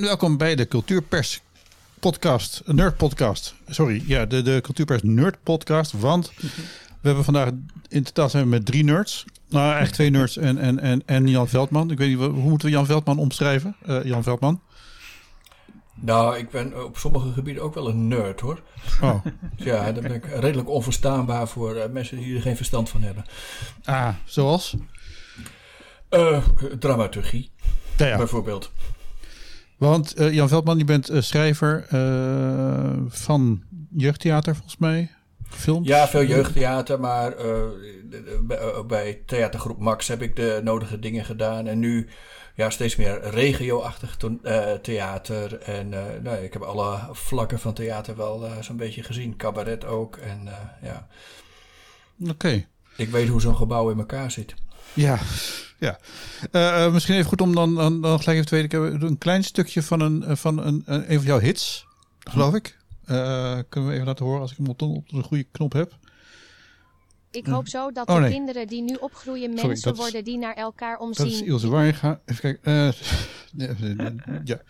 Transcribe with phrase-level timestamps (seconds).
[0.00, 1.40] En welkom bij de Cultuurpers
[1.98, 3.54] podcast, Nerd podcast.
[3.68, 5.92] Sorry, ja, de, de Cultuurpers Nerd podcast.
[5.92, 7.50] Want we hebben vandaag,
[7.88, 9.24] in totaal zijn we met drie nerds.
[9.48, 11.90] Nou, eigenlijk twee nerds en, en, en, en Jan Veldman.
[11.90, 13.76] Ik weet niet, hoe moeten we Jan Veldman omschrijven?
[13.86, 14.60] Uh, Jan Veldman?
[15.94, 18.62] Nou, ik ben op sommige gebieden ook wel een nerd hoor.
[19.02, 19.24] Oh.
[19.56, 23.24] ja, dan ben ik redelijk onverstaanbaar voor uh, mensen die er geen verstand van hebben.
[23.84, 24.76] Ah, zoals?
[26.10, 26.44] Uh,
[26.78, 27.50] dramaturgie,
[27.96, 28.16] ja, ja.
[28.16, 28.70] bijvoorbeeld.
[29.80, 31.86] Want uh, Jan Veldman, je bent schrijver
[33.08, 35.10] van jeugdtheater volgens mij.
[35.48, 35.88] Films?
[35.88, 37.34] Ja, veel jeugdtheater, maar
[38.86, 41.66] bij theatergroep Max heb ik de nodige dingen gedaan.
[41.66, 42.08] En nu
[42.54, 44.16] ja, steeds meer regio-achtig
[44.82, 45.58] theater.
[45.58, 45.88] En
[46.22, 49.36] nou, ik heb alle vlakken van theater wel zo'n beetje gezien.
[49.36, 50.16] Cabaret ook.
[50.16, 50.48] En
[50.82, 51.06] ja.
[52.28, 52.66] Oké.
[52.96, 54.54] Ik weet hoe zo'n gebouw in elkaar zit.
[54.94, 55.18] Ja,
[55.78, 55.98] ja.
[56.92, 58.92] misschien even goed om dan, dan, dan gelijk even te weten.
[58.92, 61.86] Ik heb een klein stukje van een van een, een, van jouw hits,
[62.18, 62.78] geloof ik.
[63.68, 65.98] kunnen we even laten horen als ik hem op de, op de goede knop heb.
[67.30, 70.98] Ik hoop zo dat oh, de kinderen die nu opgroeien mensen worden die naar elkaar
[70.98, 71.24] omzien.
[71.24, 71.94] Dat is Ilse.
[72.24, 72.94] Even kijken.
[73.56, 74.00] Uh,
[74.44, 74.60] ja.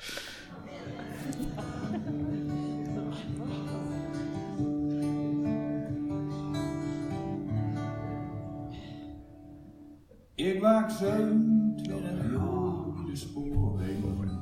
[10.40, 12.00] Ik waak 27
[12.32, 14.40] jaar de sporen.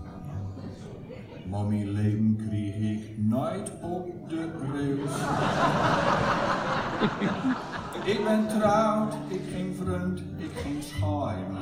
[1.47, 5.11] Mommy leven kreeg ik nooit op de rails.
[8.05, 11.57] Ik ben trouwd, ik ging vriend, ik ging schaaien.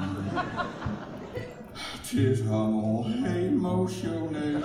[1.75, 4.61] Het is allemaal emotioneel.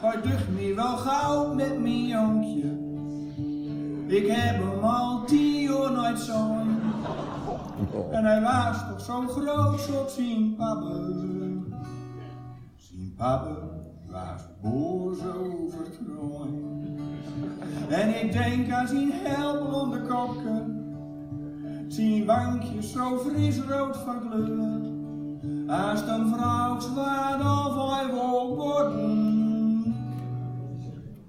[0.00, 2.84] Hij ducht me wel gauw met mijn jonkje.
[4.06, 6.75] Ik heb hem al tien jaar nooit zo'n.
[8.10, 9.80] En hij was toch zo groot
[10.56, 10.94] papa.
[12.76, 13.56] Zijn papa
[14.10, 15.86] was boos over
[17.88, 19.10] en ik denk aan zijn
[19.90, 20.94] de koppen,
[21.88, 24.94] zijn wankjes zo fris rood van kleur.
[25.66, 28.56] Als een vrouw zwaar of hij wil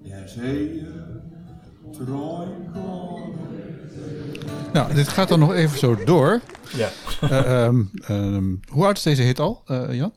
[0.01, 1.21] ja zeeën,
[4.73, 6.41] Nou, dit gaat dan nog even zo door.
[6.75, 6.89] Ja.
[7.23, 10.13] Uh, um, um, hoe oud is deze hit al, uh, Jan?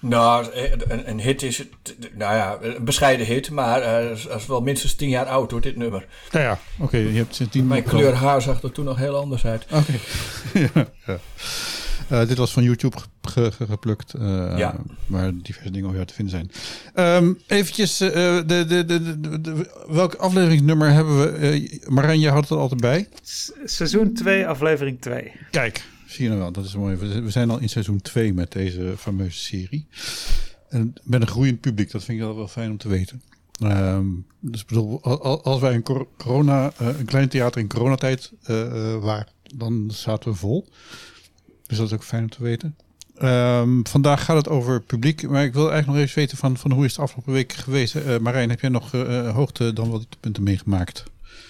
[0.00, 1.68] Nou, een, een, hit is het,
[2.14, 5.76] nou ja, een bescheiden hit, maar uh, is wel minstens tien jaar oud hoor, dit
[5.76, 6.06] nummer.
[6.32, 9.16] Nou ja, oké, je hebt sinds tien Mijn kleur haar zag er toen nog heel
[9.16, 9.66] anders uit.
[9.72, 9.92] Oké,
[10.74, 10.88] ja,
[12.12, 12.96] uh, dit was van YouTube
[13.28, 14.76] ge, ge, geplukt, uh, ja.
[15.06, 16.50] waar diverse dingen over te vinden zijn.
[17.24, 21.80] Um, eventjes, de, de, de, de, welk afleveringsnummer hebben we?
[21.86, 23.08] Marijn, je houdt het altijd bij.
[23.64, 25.32] seizoen 2, aflevering 2.
[25.50, 26.96] Kijk, Zie je nou wel, dat is mooi.
[26.96, 29.86] We zijn al in seizoen 2 met deze fameuze serie.
[30.68, 33.22] En met een groeiend publiek, dat vind ik wel, wel fijn om te weten.
[33.62, 35.02] Um, dus bedoel,
[35.42, 40.36] als wij een corona, uh, een klein theater in coronatijd uh, waren, dan zaten we
[40.36, 40.68] vol.
[41.66, 42.76] Dus dat is ook fijn om te weten.
[43.22, 46.72] Um, vandaag gaat het over publiek, maar ik wil eigenlijk nog even weten van, van
[46.72, 47.94] hoe is het afgelopen week geweest.
[47.94, 48.92] Uh, Marijn, heb jij nog
[49.32, 51.04] hoogte dan wat punten meegemaakt?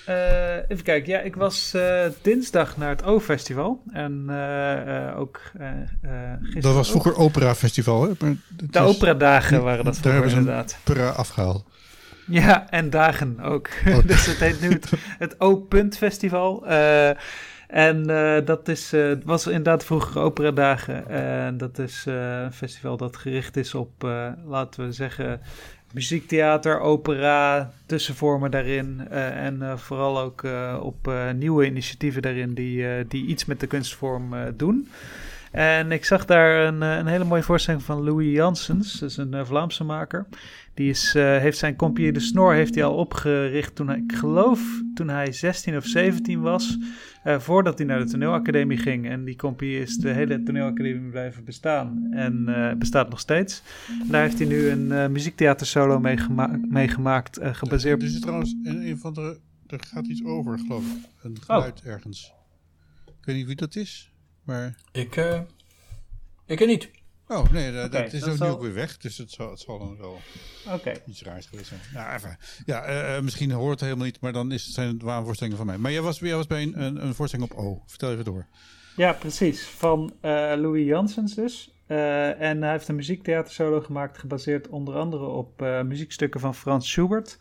[0.08, 3.82] Uh, even kijken, ja, ik was uh, dinsdag naar het O-festival.
[3.92, 6.60] En uh, ook gisteren.
[6.60, 8.10] Dat was vroeger Opera Festival, hè?
[8.18, 10.76] Maar de Opera-dagen waren dat daar hebben ze inderdaad.
[10.80, 11.64] Opera afgehaald.
[12.26, 13.68] Ja, en dagen ook.
[13.86, 13.98] Oh.
[14.06, 16.66] dus het heet nu het, het O-punt-festival.
[17.68, 18.06] En
[18.44, 21.08] dat is, was inderdaad vroeger Opera-dagen.
[21.08, 23.90] En dat is een festival dat gericht is op,
[24.46, 25.40] laten we zeggen
[25.92, 29.08] muziektheater, opera, tussenvormen daarin.
[29.10, 30.42] En vooral ook
[30.80, 34.88] op nieuwe initiatieven daarin die, die iets met de kunstvorm doen.
[35.52, 39.46] En ik zag daar een, een hele mooie voorstelling van Louis Janssens, dat is een
[39.46, 40.26] Vlaamse maker.
[40.74, 44.82] Die is, heeft zijn Compagnie de Snor heeft hij al opgericht toen hij, ik geloof,
[44.94, 46.78] toen hij 16 of 17 was.
[47.24, 49.08] Uh, voordat hij naar de toneelacademie ging.
[49.08, 52.06] En die compie is de hele toneelacademie blijven bestaan.
[52.10, 53.62] En uh, bestaat nog steeds.
[54.00, 57.38] En daar heeft hij nu een muziektheatersolo mee, gema mee gemaakt.
[57.42, 58.02] gebaseerd...
[58.02, 59.38] Er zit trouwens een, een van de...
[59.66, 61.08] Er gaat iets over, geloof ik.
[61.22, 61.86] Een geluid oh.
[61.86, 62.32] ergens.
[63.06, 64.12] Ik weet niet wie dat is,
[64.48, 64.74] maar...
[64.92, 65.16] Ik,
[66.46, 66.90] ik weet niet.
[67.28, 68.96] Oh, nee, dat, dat is ook nu ook weer weg.
[68.96, 70.20] Dus het zal, het zal dan wel
[70.74, 71.02] okay.
[71.06, 71.80] iets raars geweest zijn.
[71.92, 72.38] Ja, even.
[72.66, 75.66] ja uh, misschien hoort het helemaal niet, maar dan is het, zijn het waanvoorstellingen van
[75.66, 75.78] mij.
[75.78, 77.82] Maar jij was, jij was bij een, een, een voorstelling op O.
[77.86, 78.46] Vertel even door.
[78.96, 79.62] Ja, precies.
[79.62, 81.72] Van uh, Louis Janssens dus.
[81.88, 87.38] Uh, en hij heeft een muziektheatersolo gemaakt, gebaseerd onder andere op muziekstukken van Frans Schubert.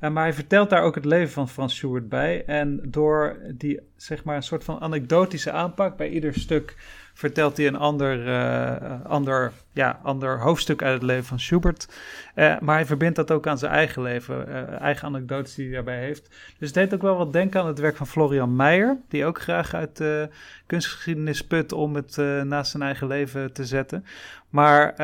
[0.00, 2.44] Maar hij vertelt daar ook het leven van Frans Schubert bij.
[2.44, 6.76] En door die, zeg maar, een soort van anekdotische aanpak bij ieder stuk
[7.14, 11.88] vertelt hij een ander, uh, ander, ja, ander hoofdstuk uit het leven van Schubert.
[12.34, 15.74] Uh, maar hij verbindt dat ook aan zijn eigen leven, uh, eigen anekdotes die hij
[15.74, 16.28] daarbij heeft.
[16.58, 19.40] Dus het deed ook wel wat denken aan het werk van Florian Meijer, die ook
[19.40, 20.28] graag uit de
[20.66, 24.04] kunstgeschiedenis put om het naast zijn eigen leven te zetten.
[24.48, 24.94] Maar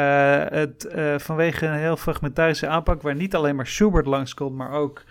[0.52, 5.02] het, vanwege een heel fragmentarische aanpak, waar niet alleen maar Schubert langskomt, maar ook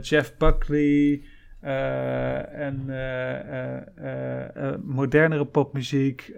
[0.00, 1.22] Jeff Buckley.
[1.64, 6.28] Uh, en uh, modernere popmuziek.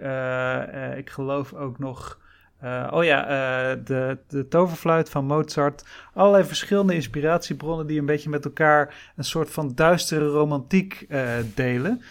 [0.97, 2.19] ik geloof ook nog.
[2.91, 3.25] oh ja,
[3.75, 5.85] de, de toverfluit van Mozart.
[6.13, 11.07] Allerlei verschillende inspiratiebronnen die een beetje met elkaar een soort van duistere romantiek
[11.55, 12.01] delen.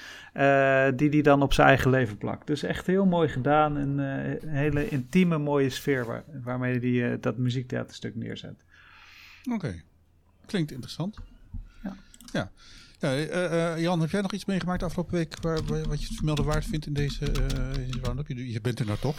[0.97, 2.47] die hij dan op zijn eigen leven plakt.
[2.47, 3.77] Dus echt heel mooi gedaan.
[3.77, 8.65] En een hele intieme, mooie sfeer waar, waarmee hij dat muziektheaterstuk neerzet.
[9.53, 9.83] Oké,
[10.47, 11.19] klinkt interessant.
[11.83, 11.97] Ja.
[12.33, 12.51] ja.
[13.01, 16.45] Ja, uh, Jan, heb jij nog iets meegemaakt afgelopen week waar, wat je het vermelden
[16.45, 18.29] waard vindt in deze uh, roundup?
[18.29, 19.17] Je, je bent er nou toch?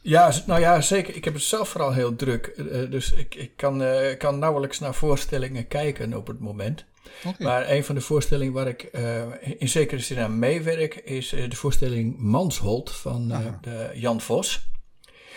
[0.00, 1.16] Ja, nou ja, zeker.
[1.16, 2.54] Ik heb het zelf vooral heel druk.
[2.90, 3.82] dus ik, ik kan,
[4.18, 6.84] kan nauwelijks naar voorstellingen kijken op het moment.
[7.24, 7.46] Okay.
[7.46, 8.82] Maar een van de voorstellingen waar ik
[9.58, 13.28] in zekere zin aan meewerk is de voorstelling Manshold van
[13.60, 14.71] de Jan Vos.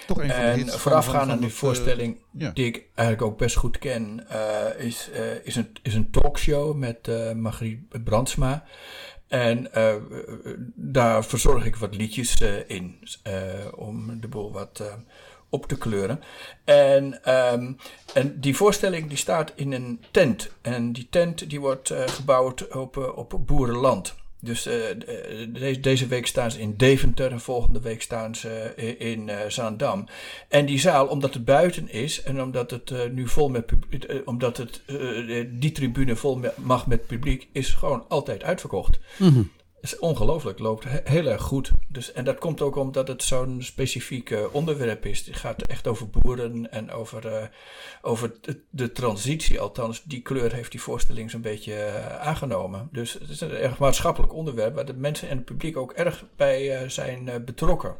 [0.07, 4.85] Toch een en voorafgaand aan die voorstelling, die ik eigenlijk ook best goed ken, uh,
[4.85, 8.63] is, uh, is, een, is een talkshow met uh, Margriet Brandsma.
[9.27, 9.69] En
[10.75, 12.99] daar verzorg ik wat liedjes in
[13.75, 14.83] om de boel wat
[15.49, 16.19] op te kleuren.
[16.63, 17.77] En, um,
[18.13, 20.51] en die voorstelling die staat in een tent.
[20.61, 24.15] En die tent die wordt gebouwd op, op boerenland.
[24.45, 24.73] Dus uh,
[25.53, 30.05] de, deze week staan ze in Deventer en volgende week staan ze in uh, Zaandam.
[30.49, 33.65] En die zaal, omdat het buiten is en omdat het nu vol met
[34.25, 34.81] omdat het
[35.49, 38.99] die tribune vol mag met publiek, is gewoon altijd uitverkocht.
[39.17, 39.51] Mm
[39.85, 41.71] is ongelooflijk, loopt heel erg goed.
[41.87, 45.25] Dus, en dat komt ook omdat het zo'n specifiek onderwerp is.
[45.25, 47.43] Het gaat echt over boeren en over, uh,
[48.01, 48.33] over
[48.69, 49.59] de, transitie.
[49.59, 52.89] Althans, die kleur heeft die voorstelling zo'n beetje uh, aangenomen.
[52.91, 56.25] Dus het is een erg maatschappelijk onderwerp waar de mensen en het publiek ook erg
[56.35, 57.95] bij zijn betrokken.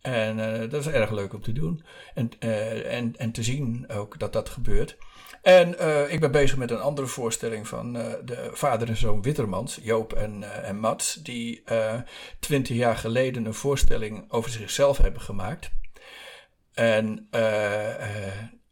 [0.00, 0.36] En
[0.70, 1.82] dat is erg leuk om te doen.
[2.14, 4.96] En, en, en te zien ook dat dat gebeurt.
[5.48, 9.22] En uh, ik ben bezig met een andere voorstelling van uh, de vader en zoon
[9.22, 11.62] Wittermans, Joop en, uh, en Mats, die
[12.40, 15.70] twintig jaar geleden een voorstelling over zichzelf hebben gemaakt.
[16.74, 17.28] En,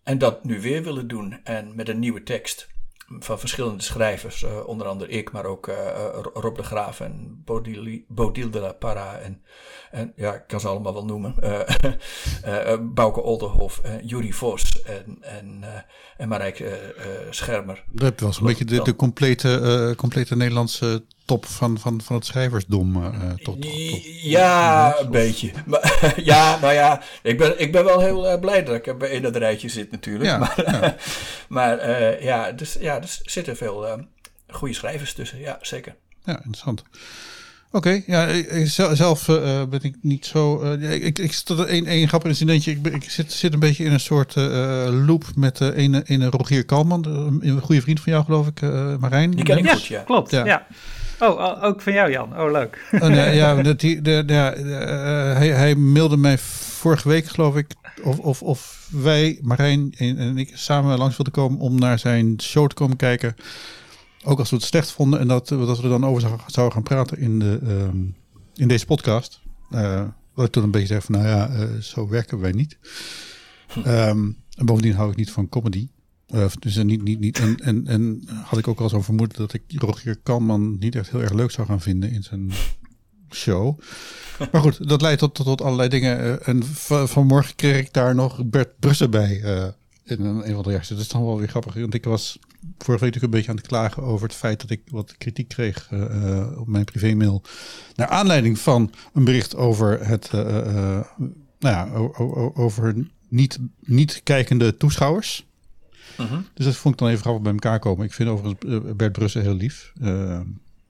[0.03, 2.69] en dat nu weer willen doen en met een nieuwe tekst
[3.09, 5.75] van verschillende schrijvers, uh, onder andere ik, maar ook uh,
[6.35, 9.43] Rob de Graaf en Bodil, Bodil de la Parra en,
[9.91, 11.35] en ja, ik kan ze allemaal wel noemen.
[11.43, 15.65] Uh, Bouke Olderhof, Jurie Vos en, en,
[16.17, 16.95] en Marijke
[17.31, 17.85] Schermer.
[17.91, 22.97] Dat was een beetje de, de complete, complete Nederlandse top van, van, van het schrijversdom.
[22.97, 23.57] Uh, tot,
[24.23, 25.51] ja, een beetje.
[25.67, 29.23] Maar, ja, nou ja, ik ben, ik ben wel heel uh, blij dat ik in
[29.23, 30.31] dat rijtje zit natuurlijk.
[30.31, 30.97] Ja, maar ja,
[31.49, 34.07] maar uh, ja, dus, ja, er zitten veel
[34.49, 35.39] goede schrijvers tussen.
[35.39, 35.95] Ja, zeker.
[36.25, 36.83] Ja, interessant.
[37.71, 38.35] Oké, okay,
[38.67, 40.63] ja, zelf uh, ben ik niet zo.
[40.63, 42.71] Uh, ik, ik zit er een, een grappig incidentje.
[42.71, 46.31] Ik, ik zit, zit een beetje in een soort uh, loop met de ene, ene
[46.31, 47.05] Rogier Kalman,
[47.41, 48.61] een goede vriend van jou, geloof ik,
[49.01, 49.31] Marijn.
[49.31, 50.03] Die ken ik goed, ja.
[50.03, 50.45] Klopt, ja.
[50.45, 50.67] ja.
[51.21, 52.41] Oh, ook van jou, Jan.
[52.41, 52.89] Oh, leuk.
[52.93, 57.75] Oh, nee, ja, de, de, de, uh, hij, hij mailde mij vorige week, geloof ik,
[58.03, 62.69] of, of, of wij, Marijn en, ik, samen langs wilden komen om naar zijn show
[62.69, 63.35] te komen kijken.
[64.25, 66.83] Ook als we het slecht vonden en dat, dat we er dan over zouden gaan
[66.83, 68.01] praten in, de, uh,
[68.55, 69.41] in deze podcast.
[69.71, 70.03] Uh,
[70.35, 72.79] wat ik toen een beetje zei van, nou ja, uh, zo werken wij niet.
[73.87, 75.89] Um, en bovendien hou ik niet van comedy.
[76.35, 79.53] Uh, dus niet, niet, niet, en, en, en had ik ook al zo vermoed dat
[79.53, 82.53] ik Rogier Kalman niet echt heel erg leuk zou gaan vinden in zijn
[83.31, 83.79] show.
[84.53, 86.21] Maar goed, dat leidt tot, tot, allerlei dingen.
[86.21, 86.65] Uh, en
[87.09, 89.67] vanmorgen kreeg ik daar nog Bert Brussen bij uh,
[90.05, 90.89] in een, van de reacties.
[90.89, 91.75] Dat is dan wel weer grappig.
[91.75, 92.39] Want ik was
[92.79, 95.89] vorige week een beetje aan het klagen over het feit dat ik wat kritiek kreeg
[96.57, 97.43] op mijn privémail.
[97.95, 101.07] Naar aanleiding van een bericht over het, nou
[101.59, 101.89] ja,
[102.55, 102.95] over
[103.29, 105.46] niet, niet kijkende toeschouwers.
[106.17, 106.41] Mhm.
[106.55, 108.05] Dus dat vond ik dan even grappig bij elkaar komen.
[108.05, 109.93] Ik vind overigens eh, Bert Brussen heel lief.
[110.03, 110.41] Uh,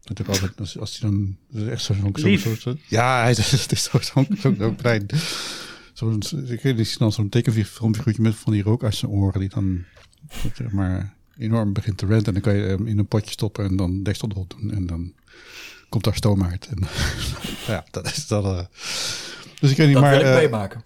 [0.02, 1.36] natuurlijk altijd, als, als hij dan
[1.68, 5.06] echt zo'n zo, zo, zo, Ja, hij is, het is zo'n zo, zo, zo klein.
[5.92, 9.40] Zo'n, ik weet dan zo'n tekenfilmfiguurtje met van die rook uit zijn oren.
[9.40, 9.84] Die dan
[10.54, 12.26] zeg maar enorm begint te renten.
[12.26, 14.72] En dan kan je hem in een potje stoppen en dan deksel erop doen.
[14.72, 15.12] En dan
[15.88, 16.66] komt daar stoom uit.
[16.66, 16.78] En
[17.72, 18.44] ja, dat is dat.
[18.44, 18.60] Uh,
[19.60, 20.84] dus ik weet niet, dat maar, wil ik uh, meemaken.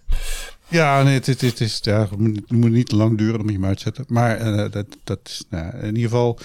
[0.71, 4.05] Ja, nee, het, het, is, ja, moet, niet lang duren, dan moet je hem uitzetten.
[4.07, 6.39] Maar uh, dat, dat is, nou, in ieder geval,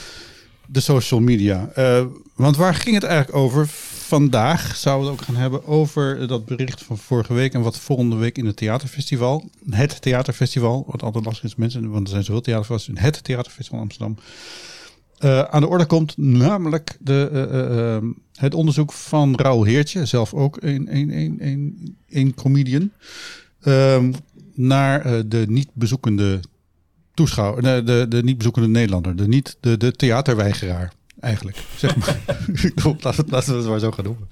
[0.67, 1.71] de social media.
[2.35, 3.67] want waar ging het eigenlijk over?
[4.07, 7.79] Vandaag zouden we het ook gaan hebben over dat bericht van vorige week en wat
[7.79, 9.51] volgende week in het theaterfestival.
[9.71, 13.05] Het theaterfestival, wat altijd lastig is mensen, want er zijn zoveel theaterfestivals.
[13.05, 14.17] Het theaterfestival Amsterdam.
[15.21, 18.01] Uh, aan de orde komt namelijk de,
[18.37, 22.91] het onderzoek van Raoul Heertje, zelf ook een, een, een, een, een comedian,
[23.67, 24.13] ehm,
[24.55, 26.41] naar de niet bezoekende
[27.15, 31.59] toeschouwer, de, de, de niet bezoekende Nederlander, de, niet, de, de theaterweigeraar eigenlijk.
[31.77, 32.19] Zeg maar.
[33.01, 34.29] laten, we, laten we het maar zo gaan noemen.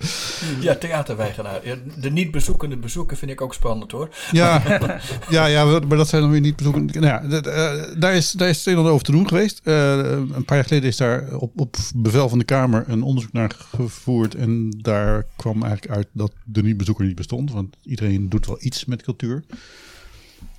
[0.61, 1.61] Ja, theaterweigeraar.
[1.97, 4.09] De niet bezoekende bezoeken vind ik ook spannend hoor.
[4.33, 4.63] Ja,
[5.31, 7.01] ja, ja maar dat zijn dan weer niet bezoekende.
[7.01, 9.61] Nou ja, uh, daar is, daar is het een over te doen geweest.
[9.65, 13.33] Uh, een paar jaar geleden is daar op, op bevel van de Kamer een onderzoek
[13.33, 14.35] naar gevoerd.
[14.35, 17.53] En daar kwam eigenlijk uit dat de niet-bezoeker niet bestond.
[17.53, 19.45] Want iedereen doet wel iets met cultuur.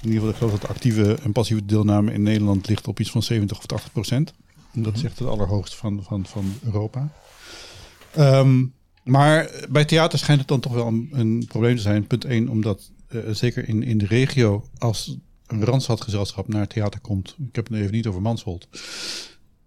[0.02, 3.00] In ieder geval, ik geloof dat de actieve en passieve deelname in Nederland ligt op
[3.00, 4.34] iets van 70 of 80 procent.
[4.76, 7.10] Dat is echt het allerhoogst van, van, van Europa.
[8.18, 12.08] Um, maar bij theater schijnt het dan toch wel een, een probleem te zijn.
[12.08, 15.18] Punt 1, omdat uh, zeker in, in de regio, als
[15.48, 18.68] een Randstadgezelschap naar het theater komt, ik heb het even niet over Mansholt,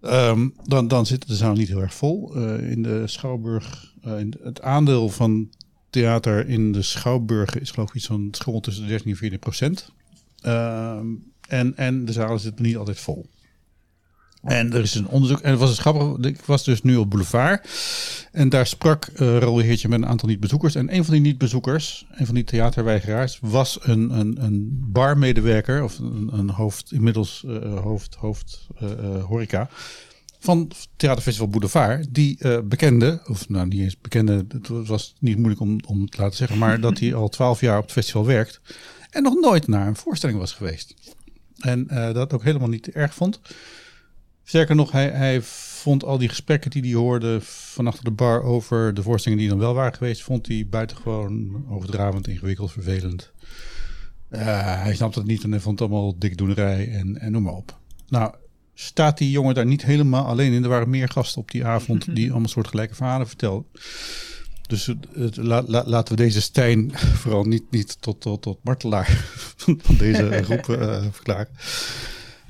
[0.01, 2.37] um, dan, dan zit de zaal niet heel erg vol.
[2.37, 5.51] Uh, in de Schouwburg, uh, in het aandeel van
[5.91, 9.39] theater in de Schouwburgen is geloof ik iets van school tussen de 13 en 14
[9.39, 9.93] procent.
[10.43, 13.27] Um, en, en de zalen zitten niet altijd vol.
[14.43, 15.41] En er is een onderzoek.
[15.41, 16.31] En het was een grappig.
[16.31, 17.69] Ik was dus nu op Boulevard.
[18.33, 20.75] En daar sprak uh, Raoul Heertje met een aantal niet-bezoekers.
[20.75, 25.83] En een van die niet-bezoekers, een van die theaterweigeraars, was een, een, een barmedewerker.
[25.85, 29.69] Of een, een hoofd, inmiddels uh, hoofd, hoofd uh, horeca.
[30.39, 32.07] Van Theaterfestival Boulevard.
[32.15, 36.37] Die bekende, of nou niet eens bekende, het was niet moeilijk om, om te laten
[36.37, 36.59] zeggen.
[36.59, 38.61] Maar dat hij al twaalf jaar op het festival werkt.
[39.11, 40.95] En nog nooit naar een voorstelling was geweest.
[41.59, 43.41] En dat ook helemaal niet erg vond.
[44.49, 48.43] Sterker nog, hij, hij vond al die gesprekken die hij hoorde van achter de bar
[48.43, 53.33] over de voorstellingen die dan wel waren geweest, vond hij buitengewoon overdravend, ingewikkeld, vervelend.
[54.31, 54.41] Uh,
[54.83, 57.79] hij snapte het niet en hij vond het allemaal dikdoenerij en, en noem maar op.
[58.09, 58.35] Nou,
[58.75, 60.63] staat die jongen daar niet helemaal alleen in.
[60.63, 63.67] Er waren meer gasten op die avond die allemaal soort gelijke verhalen vertelden.
[64.67, 65.37] Dus het,
[65.67, 69.25] laten we deze Stijn vooral niet, niet tot, tot, tot martelaar
[69.57, 71.49] van deze groep uh, verklaren.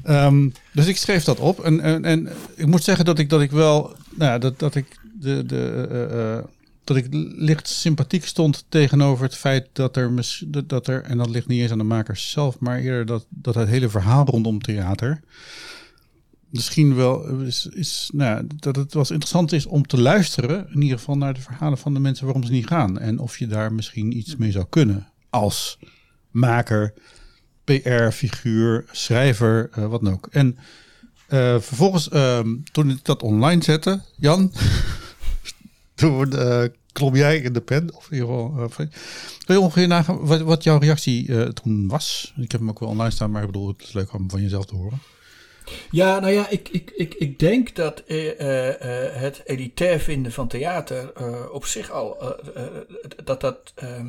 [0.09, 1.61] Um, dus ik schreef dat op.
[1.61, 3.83] En, en, en, ik moet zeggen dat ik, dat ik wel.
[4.15, 4.87] Nou ja, dat, dat ik
[5.21, 5.47] de.
[5.47, 6.45] de uh, uh,
[6.85, 10.13] dat ik licht sympathiek stond tegenover het feit dat er,
[10.67, 13.55] dat er, en dat ligt niet eens aan de makers zelf, maar eerder dat, dat
[13.55, 15.21] het hele verhaal rondom theater
[16.51, 20.99] misschien wel is, is nou, dat het wel interessant is om te luisteren, in ieder
[20.99, 22.99] geval naar de verhalen van de mensen waarom ze niet gaan.
[22.99, 25.79] En of je daar misschien iets mee zou kunnen als
[26.31, 26.95] maker,
[27.69, 30.29] PR-figuur, schrijver, uh, wat dan ook.
[30.31, 30.59] En
[31.29, 32.41] uh, vervolgens, uh,
[32.73, 34.53] toen ik dat online zette, Jan,
[35.95, 37.95] toen uh, klom jij in de pen.
[37.95, 38.69] Of in ieder geval,
[39.45, 42.33] kun je ongeveer nagaan wat, wat jouw reactie toen was?
[42.37, 44.43] Ik heb hem ook wel online staan, maar ik bedoel, het is leuk om van
[44.43, 44.99] jezelf te horen.
[45.91, 48.03] Ja, nou ja, ik, ik, ik, ik denk dat
[49.13, 51.13] het elitair vinden van theater
[51.53, 52.37] op zich al,
[53.25, 54.07] dat dat ehm,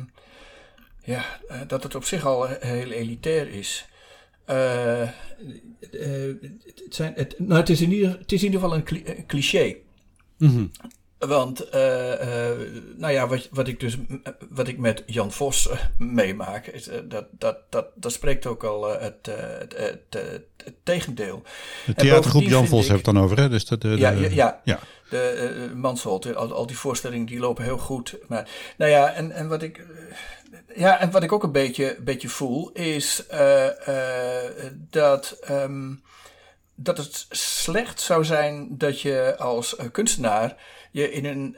[1.10, 3.88] ja, eh, dat het op zich al heel elitair is.
[4.50, 5.08] Uh,
[5.80, 9.76] het, zijn, het, nou, het, is in ieder, het is in ieder geval een cliché.
[10.38, 10.70] Mm
[11.28, 11.72] Want, uh,
[12.96, 13.96] nou ja, wat, wat, ik dus,
[14.50, 19.26] wat ik met Jan Vos meemaak, is, dat, dat, dat, dat spreekt ook al het,
[19.26, 21.42] het, het, het, tegendeel.
[21.86, 23.48] De theatergroep Jan Vos ik, heb het dan over, hè?
[23.48, 24.78] Dus dat, de, ja, ja, ja, ja.
[25.10, 28.18] De Mansholt, al, al die voorstellingen die lopen heel goed.
[28.28, 29.86] Maar, nou ja, en, en wat ik
[30.74, 33.24] ja, en wat ik ook een beetje, beetje voel, is
[34.90, 36.02] dat, um,
[36.74, 40.56] dat het slecht zou zijn dat je als kunstenaar
[40.90, 41.56] je in een,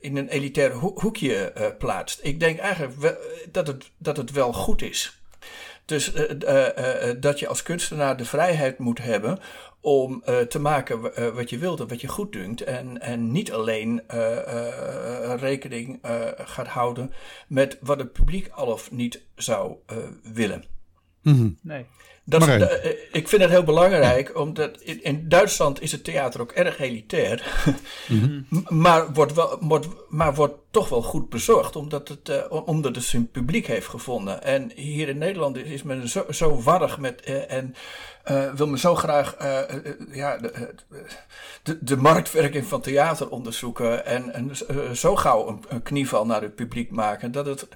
[0.00, 2.20] in een elitair hoekje plaatst.
[2.22, 3.18] Ik denk eigenlijk
[3.52, 5.20] dat, het, dat het wel goed is.
[5.84, 6.12] Dus
[7.20, 9.38] dat je als kunstenaar de vrijheid moet hebben
[9.86, 12.60] om uh, te maken uh, wat je wilt en wat je goed dunkt.
[12.60, 15.98] En, en niet alleen uh, rekening
[16.36, 17.12] gaat houden
[17.48, 19.76] met wat het publiek al of niet zou
[20.22, 20.64] willen.
[21.22, 21.58] Mm -hmm.
[21.62, 21.86] Nee.
[22.28, 26.52] Dat is, ik vind het heel belangrijk, omdat in, in, Duitsland is het theater ook
[26.52, 27.42] erg elitair.
[28.08, 28.64] Mm -hmm.
[28.68, 33.04] maar, wordt wel, wordt, maar wordt toch wel goed bezorgd, omdat het, uh, omdat het
[33.04, 34.42] zijn publiek heeft gevonden.
[34.42, 37.22] En hier in Nederland is men zo, zo warrig met.
[37.28, 37.74] Uh, en
[38.56, 39.36] wil me zo graag
[40.12, 40.74] ja, de,
[41.62, 44.06] de, de, marktwerking van theater onderzoeken.
[44.06, 44.50] En, en
[44.96, 47.32] zo gauw een, een, knieval naar het publiek maken.
[47.32, 47.68] Dat het,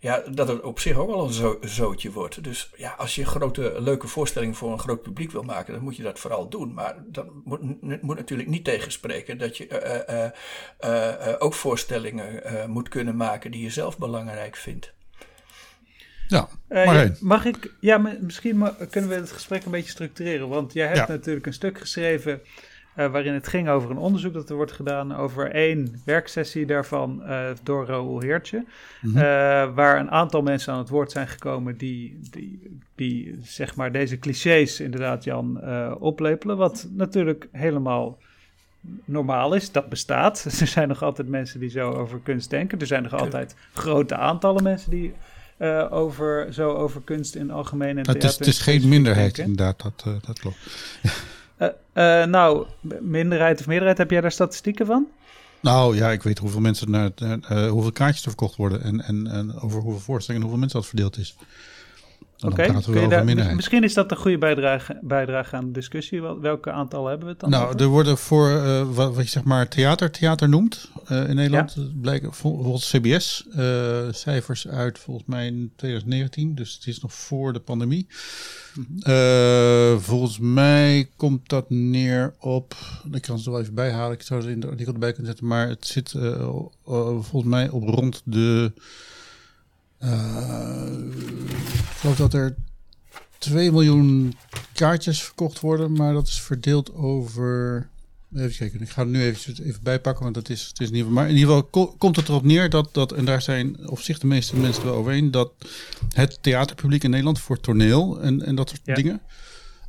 [0.00, 2.44] ja, dat het op zich ook wel een zo zootje wordt.
[2.44, 5.82] Dus ja, als je een grote, leuke voorstelling voor een groot publiek wil maken, dan
[5.82, 6.74] moet je dat vooral doen.
[6.74, 10.32] Maar dat moet, moet natuurlijk niet tegenspreken dat je
[10.84, 14.92] uh, ook voorstellingen moet kunnen maken die je zelf belangrijk vindt.
[16.28, 20.48] Ja, maar mag ik, ja, misschien kunnen we het gesprek een beetje structureren.
[20.48, 22.40] Want jij hebt natuurlijk een stuk geschreven
[23.08, 27.48] waarin het ging over een onderzoek dat er wordt gedaan over één werksessie daarvan uh,
[27.62, 28.64] door Raoul Heertje.
[29.00, 29.18] Mm
[29.74, 34.18] waar een aantal mensen aan het woord zijn gekomen die, die, die zeg maar deze
[34.18, 35.60] clichés inderdaad, Jan,
[35.98, 36.56] oplepelen.
[36.56, 38.18] Wat natuurlijk helemaal
[39.04, 40.44] normaal is, dat bestaat.
[40.60, 42.78] Er zijn nog altijd mensen die zo over kunst denken.
[42.78, 45.14] Er zijn nog altijd grote aantallen mensen die
[45.90, 50.04] over, zo over kunst in algemeen en het is, het is geen minderheid, inderdaad, dat,
[50.26, 50.58] dat klopt.
[51.60, 52.66] Uh, nou,
[53.00, 55.06] minderheid of meerderheid, heb jij daar statistieken van?
[55.60, 59.26] Nou ja, ik weet hoeveel mensen naar, uh, hoeveel kaartjes er verkocht worden en, en,
[59.26, 61.36] en over hoeveel voorstellingen en hoeveel mensen dat verdeeld is.
[62.42, 62.72] Oké,
[63.54, 66.22] misschien is dat een goede bijdrage, bijdrage aan de discussie.
[66.22, 67.50] Welke aantallen hebben we het dan?
[67.50, 71.34] Nou, er worden voor uh, wat, wat, je zeg maar theater, theater noemt uh, in
[71.34, 71.82] Nederland, ja.
[72.00, 77.52] blijken volgens CBS uh, cijfers uit volgens mij in 2019, dus het is nog voor
[77.52, 78.06] de pandemie.
[78.74, 80.00] Mm -hmm.
[80.00, 82.74] volgens mij komt dat neer op,
[83.12, 85.30] ik kan ze er wel even bijhalen, ik zou ze in de artikel erbij kunnen
[85.30, 86.14] zetten, maar het zit
[87.20, 88.72] volgens mij op rond de
[90.00, 92.56] ik geloof dat er
[93.38, 94.34] 2 miljoen
[94.72, 97.88] kaartjes verkocht worden, maar dat is verdeeld over.
[98.34, 100.94] Even kijken, ik ga het nu even, even bijpakken, want dat is, het is in
[100.94, 101.12] ieder geval.
[101.12, 104.18] Maar in ieder geval komt het erop neer dat, dat, en daar zijn op zich
[104.18, 105.52] de meeste mensen wel overheen, dat
[106.14, 109.20] het theaterpubliek in Nederland voor toneel en, en dat soort dingen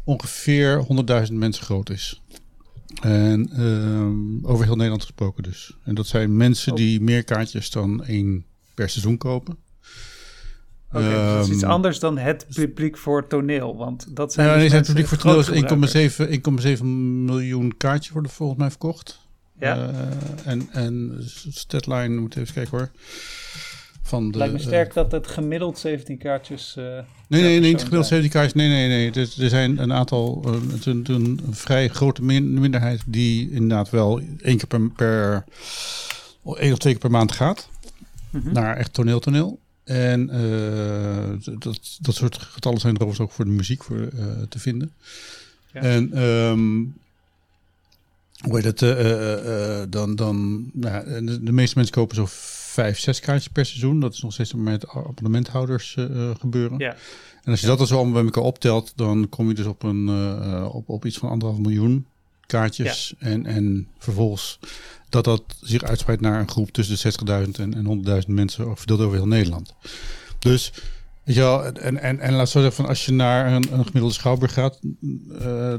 [0.04, 0.86] ongeveer
[1.28, 2.22] 100.000 mensen groot is.
[3.02, 5.78] En um, over heel Nederland gesproken dus.
[5.84, 6.78] En dat zijn mensen oh.
[6.78, 9.58] die meer kaartjes dan één per seizoen kopen.
[10.94, 13.78] Oké, okay, dus dat is iets ehm, anders dan het publiek voor toneel.
[13.78, 14.48] Want dat zijn.
[14.48, 15.40] Ja, dus nee, het publiek voor toneel
[16.60, 16.84] is 1,7
[17.26, 19.20] miljoen kaartjes worden volgens mij verkocht.
[19.60, 19.78] Ja.
[19.78, 19.88] Uh,
[20.44, 21.18] en, en
[21.50, 22.92] Statline, moet even kijken hoor.
[24.02, 26.76] Van de, Lijkt me sterk uh, dat het gemiddeld 17 kaartjes.
[26.78, 28.54] Uh, nee, nee, nee, niet gemiddeld 17 kaartjes.
[28.54, 29.26] Nee, nee, nee.
[29.44, 31.06] Er zijn een aantal, een, een,
[31.46, 35.44] een vrij grote min, minderheid die inderdaad wel één keer per, per
[36.56, 37.70] één of twee keer per maand gaat.
[38.30, 38.54] Mm -hmm.
[38.54, 39.60] Naar echt toneel, toneel.
[39.84, 44.26] En uh, dat, dat soort getallen zijn er overigens ook voor de muziek voor, uh,
[44.50, 44.94] te vinden.
[45.74, 45.82] Ja.
[45.82, 46.94] En um,
[48.42, 48.82] hoe heet het?
[48.82, 54.00] Uh, dan, dan, nou, de, de, meeste mensen kopen zo vijf, zes kaartjes per seizoen.
[54.00, 55.98] Dat is nog steeds met abonnementhouders
[56.40, 56.78] gebeuren.
[56.78, 56.96] Ja.
[57.44, 59.84] En als je dat dan zo allemaal bij elkaar optelt, dan kom je dus op,
[59.84, 60.10] een,
[60.66, 62.06] op, op iets van anderhalf miljoen
[62.52, 63.14] kaartjes.
[63.20, 63.28] Ja.
[63.28, 64.60] En, en vervolgens
[65.10, 69.00] dat dat zich uitspreidt naar een groep tussen de 60.000 en, en 100.000 mensen verdeeld
[69.00, 69.74] over heel Nederland.
[70.40, 70.74] Dus
[71.24, 74.54] ja, en, en, en laat zo zeggen, van als je naar een, een gemiddelde schouwburg
[74.54, 74.80] gaat,
[75.42, 75.74] uh,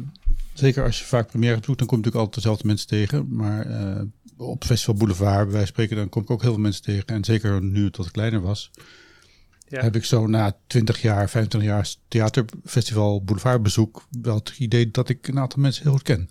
[0.52, 3.36] zeker als je vaak première doet, dan kom je natuurlijk altijd dezelfde mensen tegen.
[3.36, 4.02] Maar uh,
[4.36, 7.06] op Festival Boulevard, bij wijze spreken, dan kom ik ook heel veel mensen tegen.
[7.06, 8.70] En zeker nu het wat kleiner was,
[9.72, 9.82] ja.
[9.82, 15.08] heb ik zo na 20 jaar, 25 jaar theaterfestival Boulevard bezoek wel het idee dat
[15.08, 16.30] ik een aantal mensen heel goed ken.